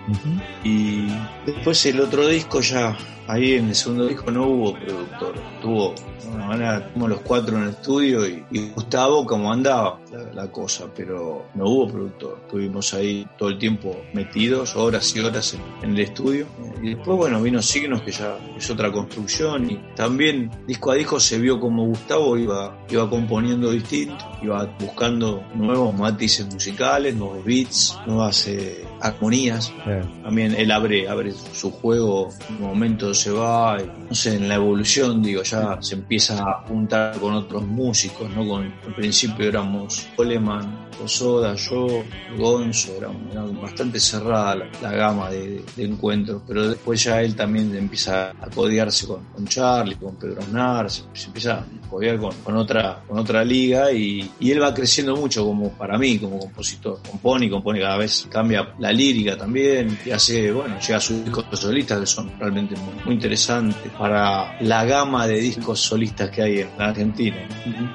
[0.64, 1.08] Y
[1.46, 2.96] después el otro disco ya,
[3.28, 5.94] ahí en el segundo disco no hubo productor, tuvo
[6.28, 8.44] alguna manera como los cuatro en el estudio y,
[8.76, 12.40] Gustavo como andaba la, la cosa, pero no hubo productor.
[12.44, 16.48] Estuvimos ahí todo el tiempo metidos, horas y horas en, en el estudio.
[16.82, 21.20] Y después, bueno, vino Signos que ya es otra construcción y también disco a disco
[21.20, 27.98] se vio como Gustavo iba, iba componiendo distinto, iba buscando nuevos matices musicales, nuevos beats,
[28.06, 30.08] nuevas eh, armonías Claro.
[30.24, 34.48] también él abre, abre su juego, en un momento se va, y, no sé, en
[34.48, 38.48] la evolución, digo, ya se empieza a juntar con otros músicos, ¿no?
[38.48, 42.04] Con, al principio éramos Coleman, Soda, yo,
[42.38, 47.36] Gonzo, era, era bastante cerrada la, la gama de, de encuentros, pero después ya él
[47.36, 52.18] también empieza a codearse con, con Charlie, con Pedro Aznar, se, se empieza a codear
[52.18, 56.18] con, con otra, con otra liga y, y él va creciendo mucho como para mí,
[56.18, 60.80] como compositor, compone y compone cada vez, cambia la la lírica también, y hace, bueno,
[60.80, 65.40] llega a sus discos solistas que son realmente muy, muy interesantes para la gama de
[65.40, 67.38] discos solistas que hay en la Argentina.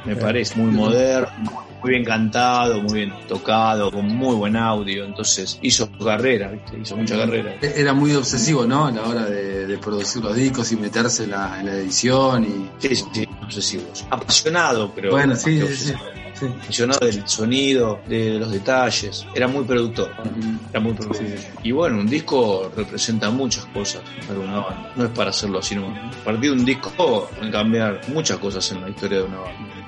[0.05, 5.59] Me parece muy moderno, muy bien cantado, muy bien tocado, con muy buen audio, entonces
[5.62, 6.78] hizo carrera, ¿viste?
[6.82, 7.57] hizo mucha carrera.
[7.62, 8.86] Era muy obsesivo, ¿no?
[8.86, 12.45] A la hora de, de producir los discos y meterse en la, en la edición
[12.45, 12.86] y...
[12.86, 14.05] Sí, sí, obsesivos.
[14.11, 15.95] Apasionado, pero Bueno, sí, sí.
[16.35, 16.47] Sí.
[17.01, 19.26] Del sonido, de los detalles.
[19.35, 20.12] Era muy productor.
[20.70, 21.26] Era muy productor.
[21.62, 24.93] Y bueno, un disco representa muchas cosas para una banda.
[24.97, 25.89] No es para hacerlo así, no.
[25.89, 29.82] A partir de un disco pueden cambiar muchas cosas en la historia de una banda.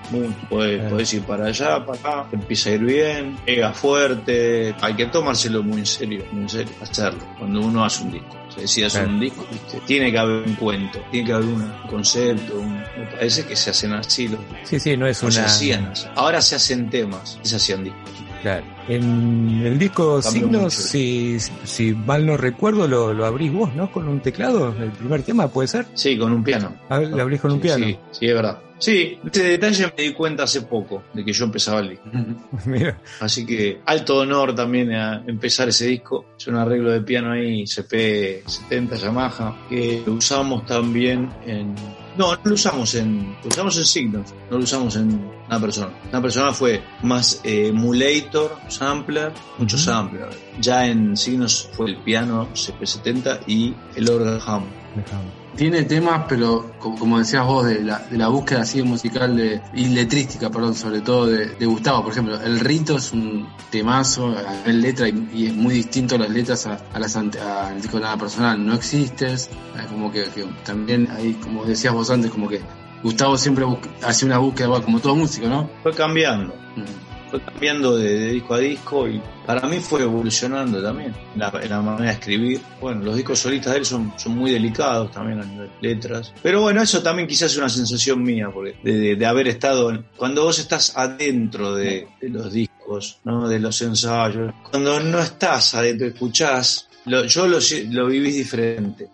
[0.48, 0.90] Podés, Claro.
[0.90, 4.74] podés ir para allá, para acá, empieza a ir bien, pega fuerte.
[4.80, 7.20] Hay que tomárselo muy en serio, muy en serio, hacerlo.
[7.38, 8.36] Cuando uno hace un disco.
[8.54, 9.14] Se decide hacer Claro.
[9.14, 9.80] un disco, ¿viste?
[9.86, 12.54] tiene que haber un cuento, tiene que haber un concepto.
[12.60, 15.46] un- me parece que se hacen así los Sí, sí, no es no se una.
[15.46, 16.06] hacían así.
[16.14, 18.10] Ahora se hacen temas, se hacían discos.
[18.44, 18.62] Claro.
[18.88, 23.90] En el disco Signos, si, si mal no recuerdo, lo, lo abrís vos, ¿no?
[23.90, 25.86] Con un teclado, el primer tema, ¿puede ser?
[25.94, 26.76] Sí, con un piano.
[26.90, 27.86] A ver, lo abrís con un piano.
[27.86, 28.58] Sí, sí, es verdad.
[28.76, 32.04] Sí, ese detalle me di cuenta hace poco, de que yo empezaba el disco.
[32.66, 36.26] Mira, Así que alto honor también a empezar ese disco.
[36.38, 41.74] Es un arreglo de piano ahí, CP70 Yamaha, que usamos también en...
[42.16, 43.36] No, no lo usamos en...
[43.42, 45.92] Lo usamos en Signos, no lo usamos en una persona.
[46.10, 50.28] Una persona fue más eh, emulator, sampler, mucho sampler.
[50.60, 55.43] Ya en Signos fue el piano CP70 y el organ Hammond.
[55.56, 59.60] Tiene temas, pero como, como decías vos, de la, de la búsqueda así musical de,
[59.72, 62.02] y letrística, perdón, sobre todo de, de Gustavo.
[62.02, 66.30] Por ejemplo, El Rito es un temazo a letra y, y es muy distinto las
[66.30, 68.64] letras a, a las ante- al disco de nada personal.
[68.66, 69.48] No existes,
[69.78, 72.60] es como que, que también ahí, como decías vos antes, como que
[73.04, 73.64] Gustavo siempre
[74.02, 75.70] hace una búsqueda, como todo músico, ¿no?
[75.82, 76.54] Fue cambiando.
[76.74, 77.13] Mm.
[77.40, 82.12] Cambiando de, disco a disco y para mí fue evolucionando también la, la manera de
[82.12, 82.60] escribir.
[82.80, 86.32] Bueno, los discos solistas de él son, son muy delicados también a nivel de letras.
[86.42, 90.04] Pero bueno, eso también quizás es una sensación mía, porque de, de- haber estado, en-
[90.16, 93.48] cuando vos estás adentro de, de los discos, ¿no?
[93.48, 96.88] de los ensayos, cuando no estás adentro, escuchás.
[97.06, 97.58] Lo, yo lo,
[97.90, 99.08] lo viví diferente.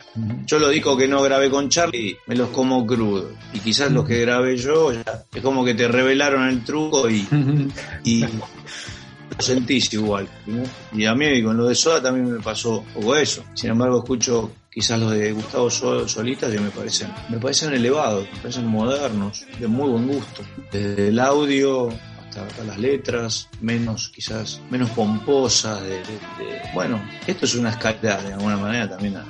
[0.46, 3.30] Yo los discos que no grabé con Charlie me los como crudo.
[3.52, 7.26] Y quizás los que grabé yo, ya, es como que te revelaron el truco y,
[8.04, 8.28] y lo
[9.40, 10.28] sentís igual.
[10.46, 10.62] ¿no?
[10.92, 13.44] Y a mí con lo de Soda también me pasó poco eso.
[13.54, 18.28] Sin embargo, escucho quizás los de Gustavo Sol- Solitas que me parecen, me parecen elevados,
[18.32, 20.42] me parecen modernos, de muy buen gusto.
[20.70, 25.82] Desde el audio hasta, hasta las letras, menos quizás, menos pomposas.
[25.82, 29.24] De, de- de- bueno, esto es una escalada de alguna manera también a-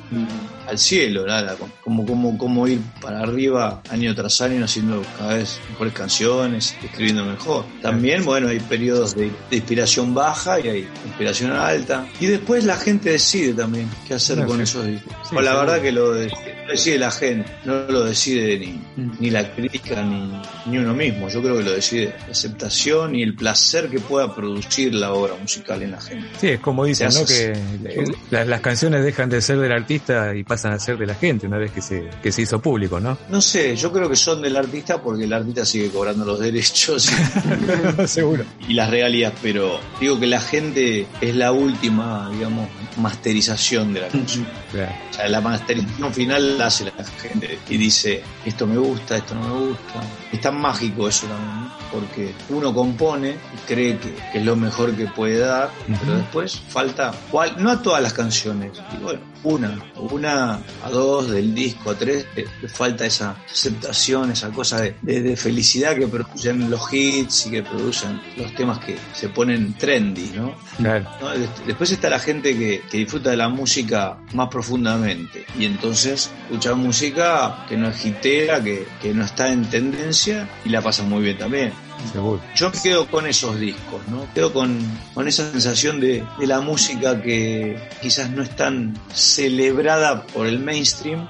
[0.68, 1.56] al cielo, ¿verdad?
[1.82, 7.24] como, como, como ir para arriba año tras año haciendo cada vez mejores canciones, escribiendo
[7.24, 7.64] mejor.
[7.82, 12.06] También, bueno, hay periodos de, de inspiración baja y hay inspiración alta.
[12.20, 14.62] Y después la gente decide también qué hacer con sí.
[14.62, 15.12] esos discos.
[15.28, 15.66] Sí, o la seguro.
[15.72, 18.80] verdad que lo decide, la gente, no lo decide ni,
[19.18, 21.28] ni la crítica ni, ni uno mismo.
[21.28, 25.34] Yo creo que lo decide la aceptación y el placer que pueda producir la obra
[25.40, 26.28] musical en la gente.
[26.40, 27.24] Sí, es como dicen, ¿no?
[27.24, 27.52] Que
[27.84, 31.14] eh, la- las canciones dejan de ser del artista y pasan a ser de la
[31.14, 33.16] gente una vez que se, que se hizo público, ¿no?
[33.28, 37.10] No sé, yo creo que son del artista porque el artista sigue cobrando los derechos
[38.06, 38.44] Seguro.
[38.68, 44.08] y las regalías, pero digo que la gente es la última, digamos, masterización de la
[44.12, 44.46] canción.
[44.70, 44.92] Claro.
[45.10, 49.34] O sea, la masterización final la hace la gente y dice, esto me gusta, esto
[49.34, 50.00] no me gusta.
[50.32, 51.80] Es tan mágico eso también, ¿no?
[51.90, 56.60] porque uno compone y cree que, que es lo mejor que puede dar, pero después
[56.68, 61.90] falta, cual- no a todas las canciones, y bueno, una, una a dos del disco,
[61.90, 66.70] a tres, le, le falta esa aceptación, esa cosa de, de- de felicidad que producen
[66.70, 70.54] los hits y que producen los temas que se ponen trendy, ¿no?
[70.76, 71.08] Claro.
[71.20, 71.30] ¿no?
[71.30, 76.30] Des- Después está la gente que, que disfruta de la música más profundamente y entonces
[76.48, 81.02] escucha música que no es hitera, que, que no está en tendencia y la pasa
[81.02, 81.72] muy bien también.
[82.12, 82.40] Seguro.
[82.54, 84.26] Yo me quedo con esos discos, ¿no?
[84.34, 84.78] Quedo con,
[85.14, 90.58] con esa sensación de, de la música que quizás no es tan celebrada por el
[90.58, 91.28] mainstream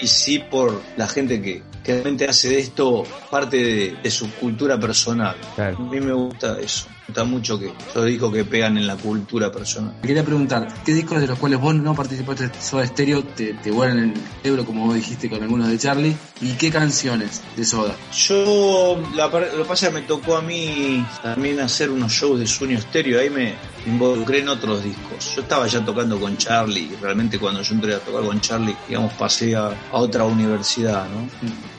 [0.00, 4.30] y sí por la gente que, que realmente hace de esto parte de, de su
[4.34, 5.36] cultura personal.
[5.58, 6.86] A mí me gusta eso.
[7.04, 9.94] Me gusta mucho que esos discos que pegan en la cultura personal.
[10.00, 13.52] Te quería preguntar, ¿qué discos de los cuales vos no participaste de Soda Stereo te,
[13.52, 16.16] te vuelan en el cerebro, como vos dijiste con algunos de Charlie?
[16.40, 17.94] ¿Y qué canciones de Soda?
[18.10, 22.40] Yo, la, lo que pasa es que me tocó a mí también hacer unos shows
[22.40, 23.20] de sueño estéreo.
[23.20, 23.54] Ahí me,
[23.86, 25.34] involucré en otros discos.
[25.34, 28.76] Yo estaba ya tocando con Charlie, y realmente cuando yo entré a tocar con Charlie,
[28.88, 31.28] digamos, pasé a, a otra universidad, ¿no?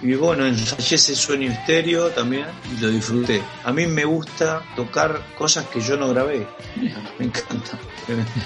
[0.07, 2.45] Y bueno, ensayé ese sueño estéreo también
[2.75, 3.41] y lo disfruté.
[3.63, 6.47] A mí me gusta tocar cosas que yo no grabé.
[7.19, 7.77] Me encanta.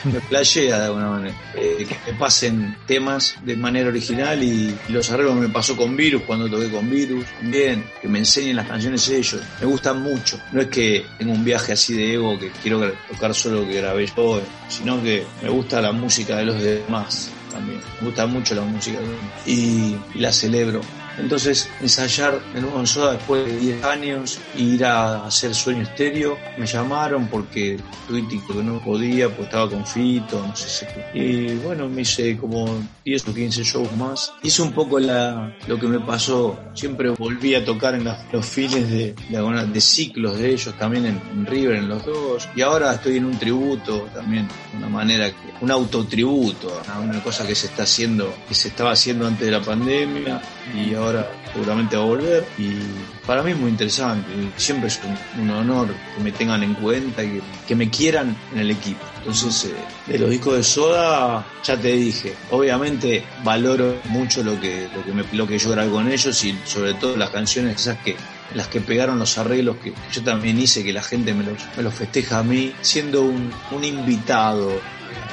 [0.06, 1.36] Me, playea de alguna manera.
[1.56, 6.22] Eh, que me pasen temas de manera original y los arreglos me pasó con Virus
[6.24, 7.26] cuando toqué con Virus.
[7.42, 9.42] También, que me enseñen las canciones ellos.
[9.60, 10.40] Me gustan mucho.
[10.54, 13.82] No es que tengo un viaje así de ego que quiero tocar solo lo que
[13.82, 17.82] grabé yo, sino que me gusta la música de los demás también.
[18.00, 19.48] Me gusta mucho la música de los demás.
[19.48, 20.82] y, y la celebro.
[21.20, 26.38] Entonces, ensayar de nuevo en Soda después de 10 años, ir a hacer Sueño Estéreo,
[26.58, 31.20] me llamaron porque Twitty que no podía, pues estaba con Fito, no sé qué.
[31.20, 34.34] Y bueno, me hice como 10 o 15 shows más.
[34.44, 38.90] Hice un poco la, lo que me pasó, siempre volví a tocar en los fines
[38.90, 42.48] de, de, de ciclos de ellos, también en, en River, en los dos.
[42.56, 44.48] Y ahora estoy en un tributo también,
[44.78, 49.46] una manera, un autotributo, una cosa que se está haciendo, que se estaba haciendo antes
[49.46, 50.42] de la pandemia
[50.76, 51.09] y ahora
[51.54, 52.78] seguramente va a volver y
[53.26, 54.28] para mí es muy interesante.
[54.58, 55.00] Siempre es
[55.38, 59.04] un, honor que me tengan en cuenta y que, me quieran en el equipo.
[59.20, 64.88] Entonces eh, de los discos de Soda ya te dije obviamente valoro mucho lo que
[64.96, 68.16] lo que, lo que yo grabé con ellos y sobre todo las canciones esas que
[68.56, 71.84] las que pegaron los arreglos que, yo también hice que la gente me los, me
[71.84, 72.74] los festeja a mí.
[72.82, 74.82] Siendo un invitado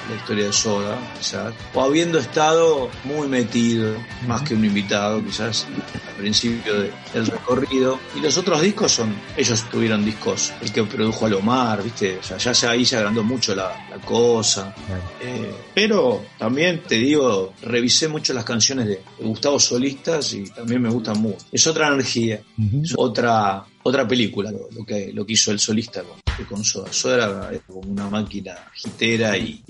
[0.08, 3.94] la historia de Soda, quizás, o habiendo estado muy metido,
[4.26, 5.66] más que un invitado, quizás,
[6.08, 7.98] al principio de- del recorrido.
[8.16, 12.18] Y los otros discos son, ellos tuvieron discos, el que produjo Alomar, ¿viste?
[12.18, 14.72] O sea, ya se- ahí se agrandó mucho la, la cosa.
[15.20, 20.82] Eh, pero también te digo, revisé mucho las canciones de, de Gustavo Solistas y también
[20.82, 21.44] me gustan mucho.
[21.52, 22.40] Es otra energía,
[22.82, 26.92] es otra otra película lo, lo que lo que hizo el solista con, con Soda.
[26.92, 27.14] Soda
[27.50, 29.62] era, como una máquina gitera y,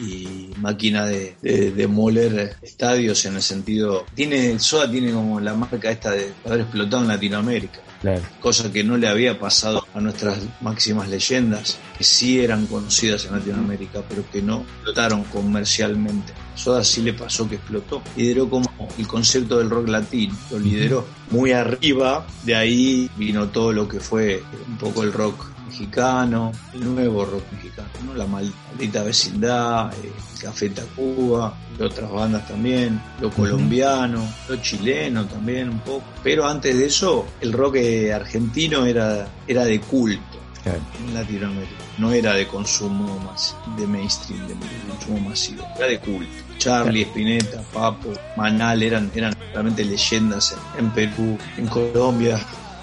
[0.57, 5.91] máquina de, de, de moler estadios en el sentido tiene Soda tiene como la marca
[5.91, 8.23] esta de haber explotado en Latinoamérica Claro.
[8.41, 13.33] cosa que no le había pasado a nuestras máximas leyendas, que sí eran conocidas en
[13.33, 16.33] Latinoamérica, pero que no explotaron comercialmente.
[16.55, 18.03] Soda sí le pasó que explotó.
[18.17, 18.69] Lideró como
[18.99, 21.07] el concepto del rock latino, lo lideró.
[21.31, 26.95] Muy arriba, de ahí vino todo lo que fue un poco el rock mexicano, el
[26.95, 28.15] nuevo rock mexicano, ¿no?
[28.15, 35.81] La maldita vecindad, eh, Café Tacuba, otras bandas también, lo colombiano, lo chileno también un
[35.81, 36.05] poco.
[36.23, 40.81] Pero antes de eso, el rock eh, argentino era, era de culto Claro.
[41.07, 41.73] en Latinoamérica.
[41.99, 44.55] No era de consumo más, de mainstream, de
[44.89, 45.65] consumo masivo.
[45.77, 46.33] Era de culto.
[46.59, 52.41] Charlie, Spinetta, Papo, Manal eran, eran realmente leyendas en, en Perú, en Colombia,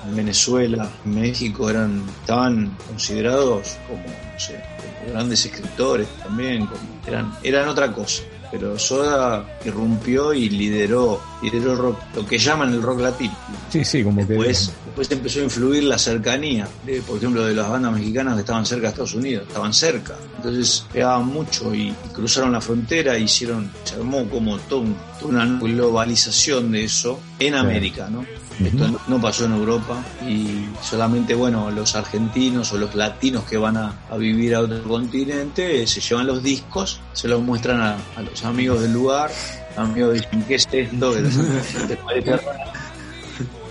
[0.08, 6.82] en Venezuela, en México eran, estaban considerados como, no sé, como grandes escritores también, como,
[7.08, 8.24] eran, eran otra cosa.
[8.54, 13.36] Pero Soda irrumpió y lideró, lideró rock, lo que llaman el rock latino.
[13.72, 14.34] Sí, sí, como que.
[14.34, 18.42] Después, después empezó a influir la cercanía, de, por ejemplo, de las bandas mexicanas que
[18.42, 20.14] estaban cerca de Estados Unidos, estaban cerca.
[20.38, 24.86] Entonces pegaban mucho y, y cruzaron la frontera y hicieron, se armó como toda
[25.24, 28.24] una globalización de eso en América, ¿no?
[28.60, 33.78] Esto no- pasó en Europa y solamente, bueno, los argentinos o los latinos que van
[33.78, 38.12] a, a vivir a otro continente eh, se llevan los discos, se los muestran a,
[38.14, 39.32] a los amigos del lugar,
[39.76, 41.14] amigos dicen, ¿qué es esto?
[41.14, 41.22] Que
[41.88, 42.42] te parece raro.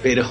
[0.00, 0.24] Pero,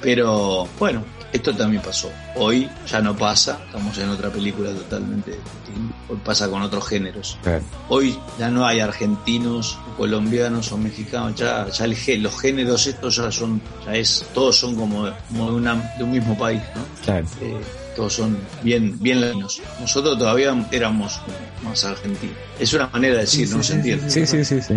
[0.00, 2.10] pero bueno, esto también pasó.
[2.36, 5.94] Hoy ya no pasa, estamos en otra película totalmente distinta.
[6.08, 7.38] Hoy pasa con otros géneros.
[7.42, 7.62] Claro.
[7.88, 13.16] Hoy ya no hay argentinos, o colombianos o mexicanos, ya, ya el los géneros estos
[13.16, 16.82] ya son, ya es, todos son como, como de, una- de un mismo país, ¿no?
[17.04, 17.26] Claro.
[17.40, 17.60] Eh,
[17.94, 19.60] todos son bien, bien latinos.
[19.80, 21.20] Nosotros todavía éramos
[21.62, 22.36] más argentinos.
[22.58, 23.62] Es una manera de decir, ¿no?
[23.62, 24.10] ¿Se entiende?
[24.10, 24.74] Sí, sí, sí, sí.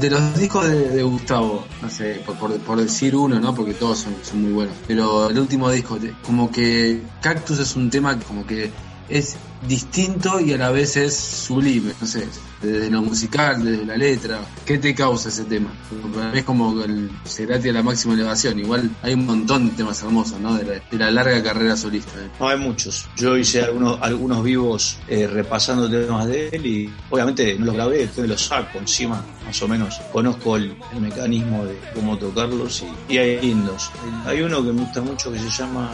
[0.00, 3.52] De los discos de, Gustavo, no sé, por, por- por decir uno, ¿no?
[3.54, 4.74] Porque todos son, son muy buenos.
[4.86, 8.70] Pero el último disco, como que Cactus es un tema como que
[9.08, 9.36] es
[9.66, 12.28] distinto y a la vez es sublime, no sé,
[12.62, 14.40] desde lo musical, desde la letra.
[14.64, 15.72] ¿Qué te causa ese tema?
[16.14, 18.58] Para mí es como el Cerati a la máxima elevación.
[18.60, 20.54] Igual hay un montón de temas hermosos, ¿no?
[20.54, 22.12] De la, de la larga carrera solista.
[22.20, 22.28] ¿eh?
[22.38, 23.08] No, hay muchos.
[23.16, 28.40] Yo hice algunos, vivos eh, repasando temas de él y obviamente los grabé, después los
[28.40, 30.00] saco encima, más o menos.
[30.12, 33.90] Conozco el, el mecanismo de cómo tocarlos y, y hay lindos.
[34.24, 35.90] Hay uno que me gusta mucho que se llama...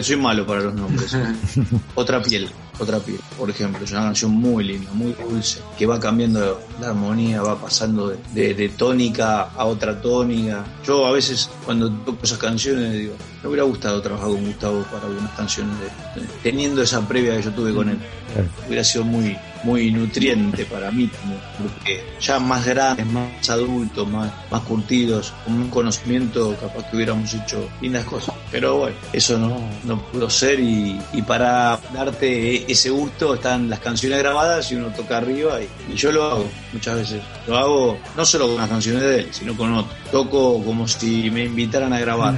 [0.00, 1.16] Soy malo para los nombres.
[1.94, 2.48] Otra piel.
[2.78, 3.18] otra piel.
[3.38, 7.56] Por ejemplo, es una canción muy linda, muy dulce, que va cambiando la armonía, va
[7.60, 10.64] pasando de, de- de tónica a otra tónica.
[10.86, 15.06] Yo a veces cuando toco esas canciones digo, me hubiera gustado trabajar con Gustavo para
[15.06, 17.98] algunas canciones, de- de- teniendo esa previa que yo tuve con él.
[18.32, 18.48] Claro.
[18.66, 21.10] Hubiera sido muy, muy nutriente para mí,
[21.58, 27.32] porque ya más grandes, más adultos, más, más curtidos, con un conocimiento, capaz que hubiéramos
[27.34, 28.34] hecho lindas cosas.
[28.50, 33.80] Pero bueno, eso no, no pudo ser y, y para darte ese gusto están las
[33.80, 37.22] canciones grabadas y uno toca arriba y, y yo lo hago muchas veces.
[37.46, 39.96] Lo hago no solo con las canciones de él, sino con otros.
[40.10, 42.34] Toco como si me invitaran a grabar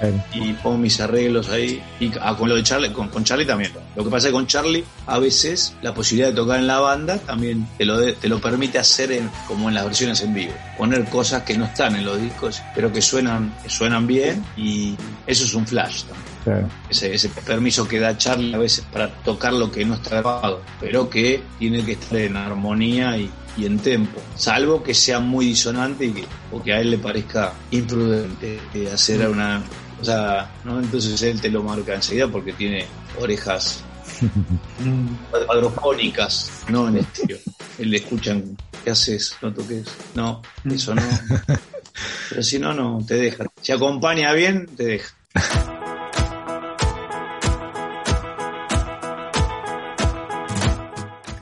[0.00, 0.22] Claro.
[0.32, 1.82] y pongo mis arreglos ahí.
[2.00, 3.72] Y ah, con lo de Charlie, con, con Charlie también.
[3.96, 6.78] Lo que pasa es que con Charlie, a veces la posibilidad de tocar en la
[6.80, 10.34] banda también te lo, de- te lo permite hacer en, como en las versiones en
[10.34, 10.52] vivo.
[10.76, 14.94] Poner cosas que no están en los discos, pero que suenan, que suenan bien y
[15.26, 16.28] eso es un flash también.
[16.44, 16.68] Claro.
[16.88, 20.62] Ese, ese permiso que da Charlie a veces para tocar lo que no está grabado,
[20.80, 25.46] pero que tiene que estar en armonía y, y en tempo, salvo que sea muy
[25.46, 29.62] disonante y que, o que a él le parezca imprudente eh, hacer una...
[30.00, 30.78] O sea, ¿no?
[30.78, 32.86] entonces él te lo marca enseguida porque tiene
[33.20, 33.82] orejas
[35.46, 37.38] cuadrofónicas, no en estéreo.
[37.78, 39.36] Él le escuchan, ¿qué haces?
[39.42, 39.86] No toques.
[40.14, 41.02] No, eso no.
[42.30, 43.46] Pero si no, no, te deja.
[43.60, 45.14] Si acompaña bien, te deja.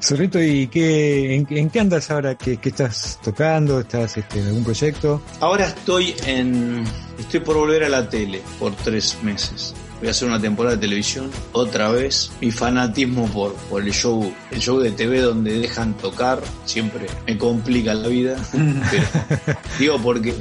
[0.06, 2.36] Zorrito, ¿y qué, en, en qué andas ahora?
[2.36, 3.80] ¿Qué, qué estás tocando?
[3.80, 5.20] ¿Estás este, en algún proyecto?
[5.40, 6.84] Ahora estoy en.
[7.18, 9.74] Estoy por volver a la tele por tres meses.
[9.98, 12.30] Voy a hacer una temporada de televisión otra vez.
[12.40, 17.36] Mi fanatismo por, por el show, el show de TV donde dejan tocar, siempre me
[17.36, 18.36] complica la vida.
[18.52, 20.34] Pero, digo porque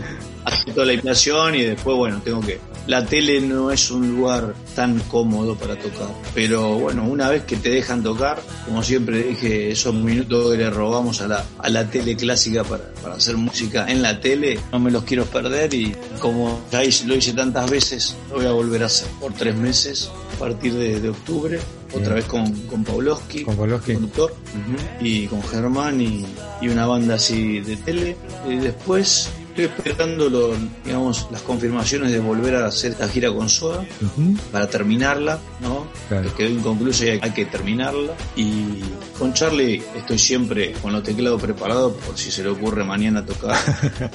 [0.46, 2.60] hace toda la invitación y después, bueno, tengo que.
[2.88, 6.08] La tele no es un lugar tan cómodo para tocar.
[6.36, 10.70] Pero bueno, una vez que te dejan tocar, como siempre dije, esos minutos que le
[10.70, 14.80] robamos a la, a la tele clásica para, para hacer música en la tele, no
[14.80, 18.84] me los quiero perder y como ya lo hice tantas veces, lo voy a volver
[18.84, 21.60] a hacer por tres meses a partir de, de octubre.
[21.94, 23.94] Otra vez con, con Pavlovsky, Con Pavlovsky.
[23.94, 24.36] conductor,
[25.00, 26.26] y con Germán y,
[26.62, 28.18] y una banda así de tele.
[28.50, 30.54] Y después estoy esperando lo-
[30.84, 33.86] digamos, las confirmaciones de volver a hacer esta gira con Soda
[34.52, 35.88] para terminarla, ¿no?
[36.10, 36.30] Claro.
[36.30, 38.14] Que quedó inconclusa y hay, hay que terminarla.
[38.36, 38.80] Y
[39.18, 43.56] con Charlie estoy siempre con los teclados preparados por si se le ocurre mañana tocar.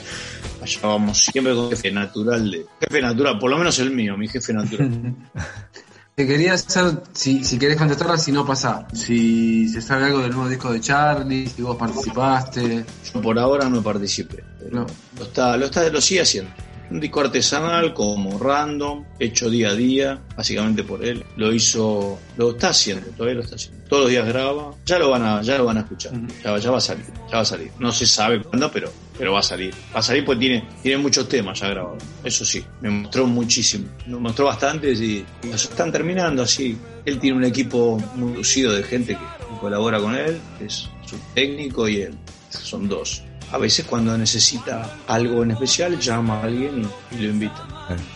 [0.63, 4.29] Allá vamos siempre con jefe natural de jefe natural, por lo menos el mío, mi
[4.29, 5.15] jefe natural.
[6.15, 8.87] Te quería hacer, si, si querés contestarla, si no pasa.
[8.93, 12.85] Si se sabe algo del nuevo disco de Charlie, si vos participaste.
[13.15, 14.87] Yo por ahora no participé, No.
[15.17, 16.51] lo está, lo está, lo sigue haciendo.
[16.91, 21.25] Un disco artesanal como random, hecho día a día, básicamente por él.
[21.37, 23.85] Lo hizo, lo está haciendo, todavía lo está haciendo.
[23.89, 26.13] Todos los días graba, ya lo van a, ya lo van a escuchar,
[26.43, 27.71] ya, va- ya va a salir, ya va a salir.
[27.79, 29.73] No se sabe cuándo, pero, pero va a salir.
[29.95, 32.03] Va a salir porque tiene, tiene muchos temas ya grabados.
[32.25, 36.77] Eso sí, me mostró muchísimo, me mostró bastantes y, y los están terminando así.
[37.05, 41.17] Él tiene un equipo muy lucido de gente que colabora con él, que es su
[41.35, 42.15] técnico y él.
[42.51, 43.23] Son dos.
[43.53, 46.83] A veces cuando necesita algo en especial llama a alguien
[47.13, 47.67] y, y lo invita.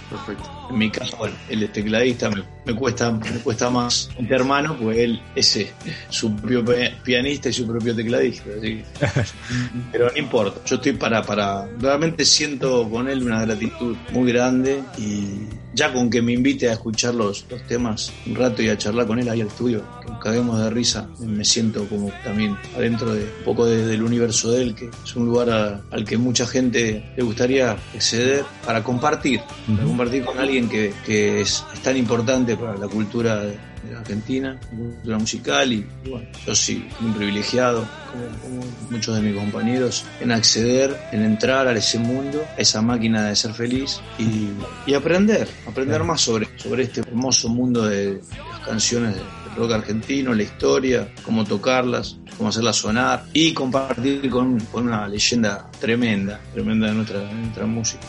[0.08, 0.48] Perfecto.
[0.70, 4.76] En mi caso, bueno, él es tecladista, me, me cuesta, me cuesta más mi hermano,
[4.80, 5.72] pues él es eh,
[6.08, 8.44] su propio pe- pianista y su propio tecladista.
[8.56, 8.84] así que-
[9.92, 14.82] Pero no importa, yo estoy para, para, realmente siento con él una gratitud muy grande
[14.96, 18.78] y ya con que me invite a escuchar los, los temas un rato y a
[18.78, 22.56] charlar con él ahí al estudio, que nos caguemos de risa, me siento como también
[22.76, 26.04] adentro de un poco de- del universo de él, que es un lugar a- al
[26.04, 31.64] que mucha gente le gustaría acceder para compartir, para compartir con alguien que, que es,
[31.74, 36.26] es tan importante para la cultura de, de la Argentina, la cultura musical y, bueno,
[36.46, 41.72] yo sí, muy privilegiado, como, como muchos de mis compañeros, en acceder, en entrar a
[41.72, 44.48] ese mundo, a esa máquina de ser feliz y,
[44.86, 48.20] y aprender, aprender más sobre, sobre este hermoso mundo de, de
[48.50, 49.22] las canciones de,
[49.56, 55.70] rock argentino, la historia, cómo tocarlas, cómo hacerlas sonar y compartir con, con una leyenda
[55.80, 58.04] tremenda, tremenda de nuestra, de nuestra música.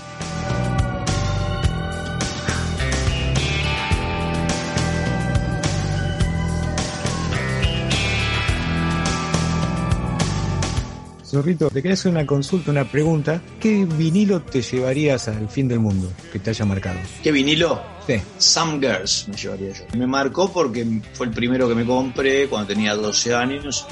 [11.36, 13.41] Zorrito, te quería hacer una consulta, una pregunta.
[13.59, 16.97] ¿Qué vinilo te llevarías al fin del mundo que te haya marcado?
[17.21, 17.83] ¿Qué vinilo?
[18.07, 18.21] Sí.
[18.38, 19.83] Some Girls me llevaría yo.
[19.97, 23.86] Me marcó porque fue el primero que me compré cuando tenía 12 años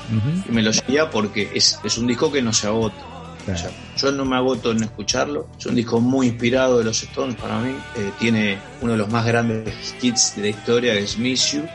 [0.48, 3.13] y me lo llevaría porque es, es un disco que no se agota.
[3.46, 3.60] Claro.
[3.60, 5.48] O sea, yo no me agoto en escucharlo.
[5.58, 7.76] Es un disco muy inspirado de los Stones para mí.
[7.96, 11.66] Eh, tiene uno de los más grandes hits de la historia, que es Miss You.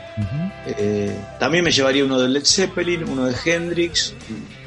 [0.65, 4.13] Eh, también me llevaría uno de Led Zeppelin, uno de Hendrix,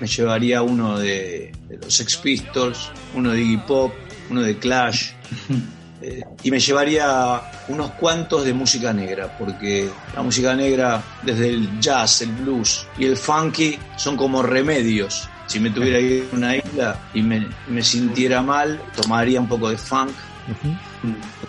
[0.01, 3.93] me llevaría uno de, de los Sex Pistols, uno de Iggy Pop,
[4.31, 5.13] uno de Clash.
[6.03, 11.79] Eh, y me llevaría unos cuantos de música negra, porque la música negra, desde el
[11.81, 15.29] jazz, el blues y el funky, son como remedios.
[15.53, 19.49] Si me tuviera que ir a una isla y me, me sintiera mal, tomaría un
[19.49, 20.11] poco de funk,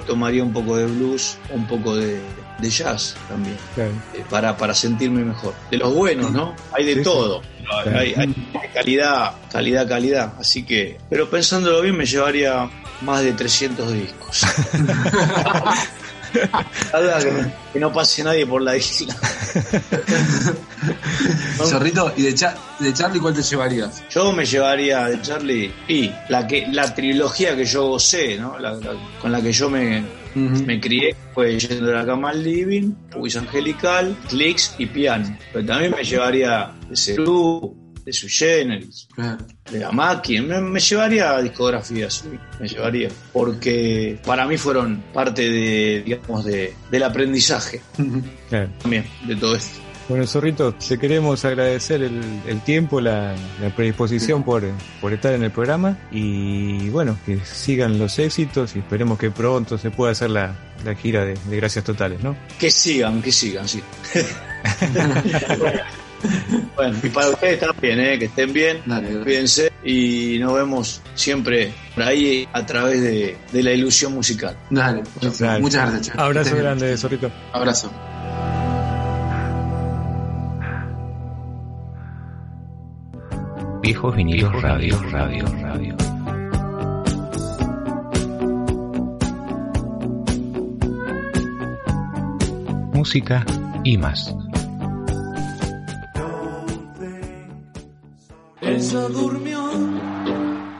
[0.05, 2.19] tomaría un poco de blues, un poco de,
[2.59, 3.91] de jazz también Claro.
[4.13, 5.53] eh, para, para sentirme mejor.
[5.71, 6.53] De los buenos, ¿no?
[6.73, 7.41] Hay de Sí, todo.
[7.65, 7.97] Claro.
[7.99, 8.35] Hay, hay
[8.73, 10.33] calidad, calidad, calidad.
[10.37, 12.69] Así que, pero pensándolo bien, me llevaría
[13.01, 14.41] más de 300 discos.
[17.71, 19.15] Que no pase nadie por la isla.
[21.65, 24.03] Zorrito, ¿y de, Cha- de Charlie cuál te llevarías?
[24.09, 28.59] Yo me llevaría de Charlie y la que la trilogía que yo gocé, ¿no?
[28.59, 30.03] La- la- con la que yo me,
[30.35, 35.37] me crié fue yendo de la cama al living, Puis Angelical, Clicks y Piano.
[35.51, 37.75] Pero también me llevaría de Cerú,
[38.05, 39.37] de su Generis, Claro.
[39.71, 42.29] de la máquina, me, me llevaría a discografías, sí,
[42.59, 43.09] me llevaría.
[43.31, 47.81] Porque para mí fueron parte de, digamos, de, del aprendizaje
[48.49, 48.69] Claro.
[48.81, 49.79] también, de todo esto.
[50.09, 54.61] Bueno, Zorrito, te queremos agradecer el, el tiempo, la, la predisposición por,
[54.99, 59.77] por estar en el programa y bueno, que sigan los éxitos y esperemos que pronto
[59.77, 62.35] se pueda hacer la, la gira de, de Gracias Totales, ¿no?
[62.59, 63.81] Que sigan, que sigan, sí.
[66.75, 68.19] bueno, y para ustedes también, ¿eh?
[68.19, 68.81] que estén bien,
[69.23, 74.57] cuídense y nos vemos siempre por ahí a través de, de la ilusión musical.
[74.69, 75.03] Dale.
[75.39, 75.61] Dale.
[75.61, 76.17] Muchas gracias.
[76.17, 77.31] Abrazo grande, Zorrito.
[77.51, 77.91] Abrazo.
[83.83, 85.97] Viejos vinilos radio, radio, radio.
[92.93, 93.45] Música
[93.83, 94.33] y más.
[98.93, 99.63] Durmió.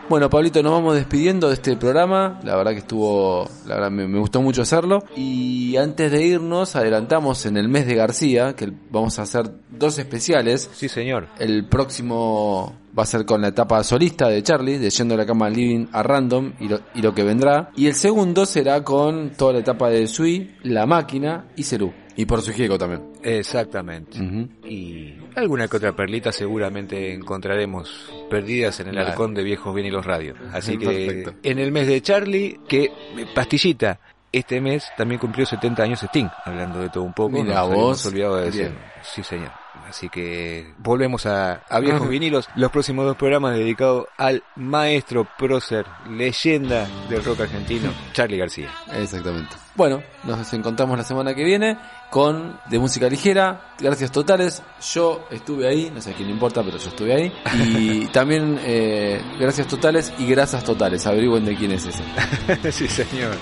[0.08, 2.40] Bueno, Pablito, nos vamos despidiendo de este programa.
[2.44, 5.04] La verdad que estuvo, la verdad me, me gustó mucho hacerlo.
[5.16, 9.98] Y antes de irnos, adelantamos en el mes de García, que vamos a hacer dos
[9.98, 10.70] especiales.
[10.74, 11.30] Sí, señor.
[11.40, 15.26] El próximo va a ser con la etapa solista de Charlie, de Yendo a la
[15.26, 17.72] Cama al Living a Random y lo, y lo que vendrá.
[17.76, 21.92] Y el segundo será con toda la etapa de Sui, La Máquina y Cerú.
[22.16, 23.13] Y por su también.
[23.24, 24.18] Exactamente.
[24.66, 29.10] Y alguna que otra perlita seguramente encontraremos perdidas en el Claro.
[29.10, 30.36] arcón de viejos vinilos radio.
[30.52, 31.34] Así que Perfecto.
[31.44, 32.92] en el mes de Charlie, que eh,
[33.34, 34.00] pastillita,
[34.32, 37.32] este mes también cumplió 70 años Sting, hablando de todo un poco.
[37.44, 38.06] Mira nos vos.
[38.06, 38.72] olvidado de decir.
[39.04, 39.52] Sí, señor.
[39.88, 45.86] Así que volvemos a, a viejos vinilos, los próximos dos programas dedicados al maestro prócer,
[46.10, 48.70] leyenda del rock argentino, Charlie García.
[48.92, 49.56] Exactamente.
[49.76, 51.78] Bueno, nos encontramos la semana que viene
[52.12, 53.74] con De Música Ligera.
[53.80, 54.62] Gracias totales.
[54.94, 57.34] Yo estuve ahí, no sé a quién le importa, pero yo estuve ahí.
[57.56, 61.08] Y también eh, gracias totales y grasas totales.
[61.08, 62.04] Averigüen de quién es ese.
[62.72, 63.36] sí, señor.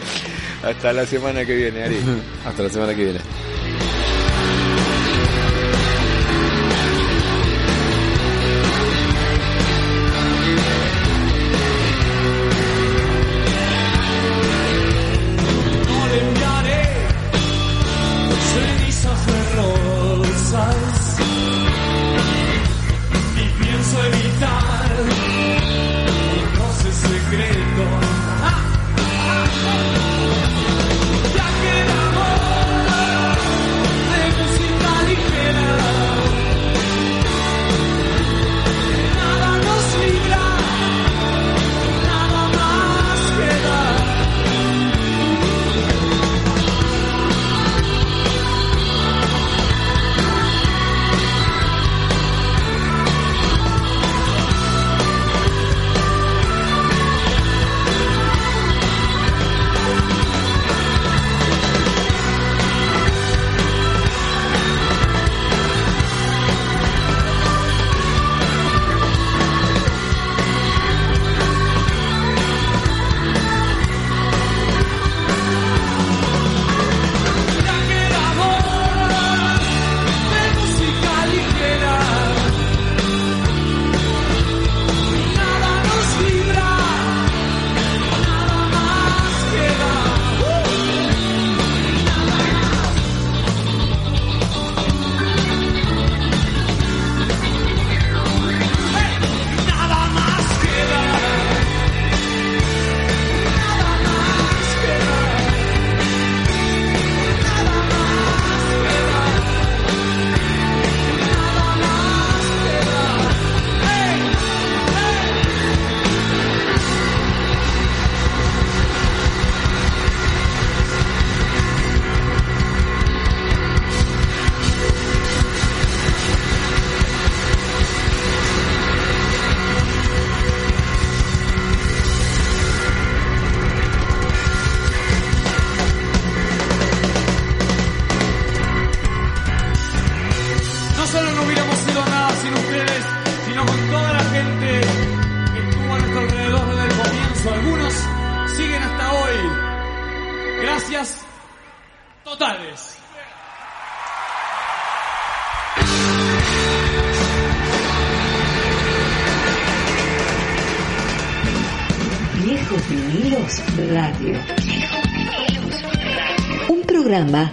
[0.63, 1.97] Hasta la semana que viene, Ari.
[2.45, 3.19] Hasta la semana que viene.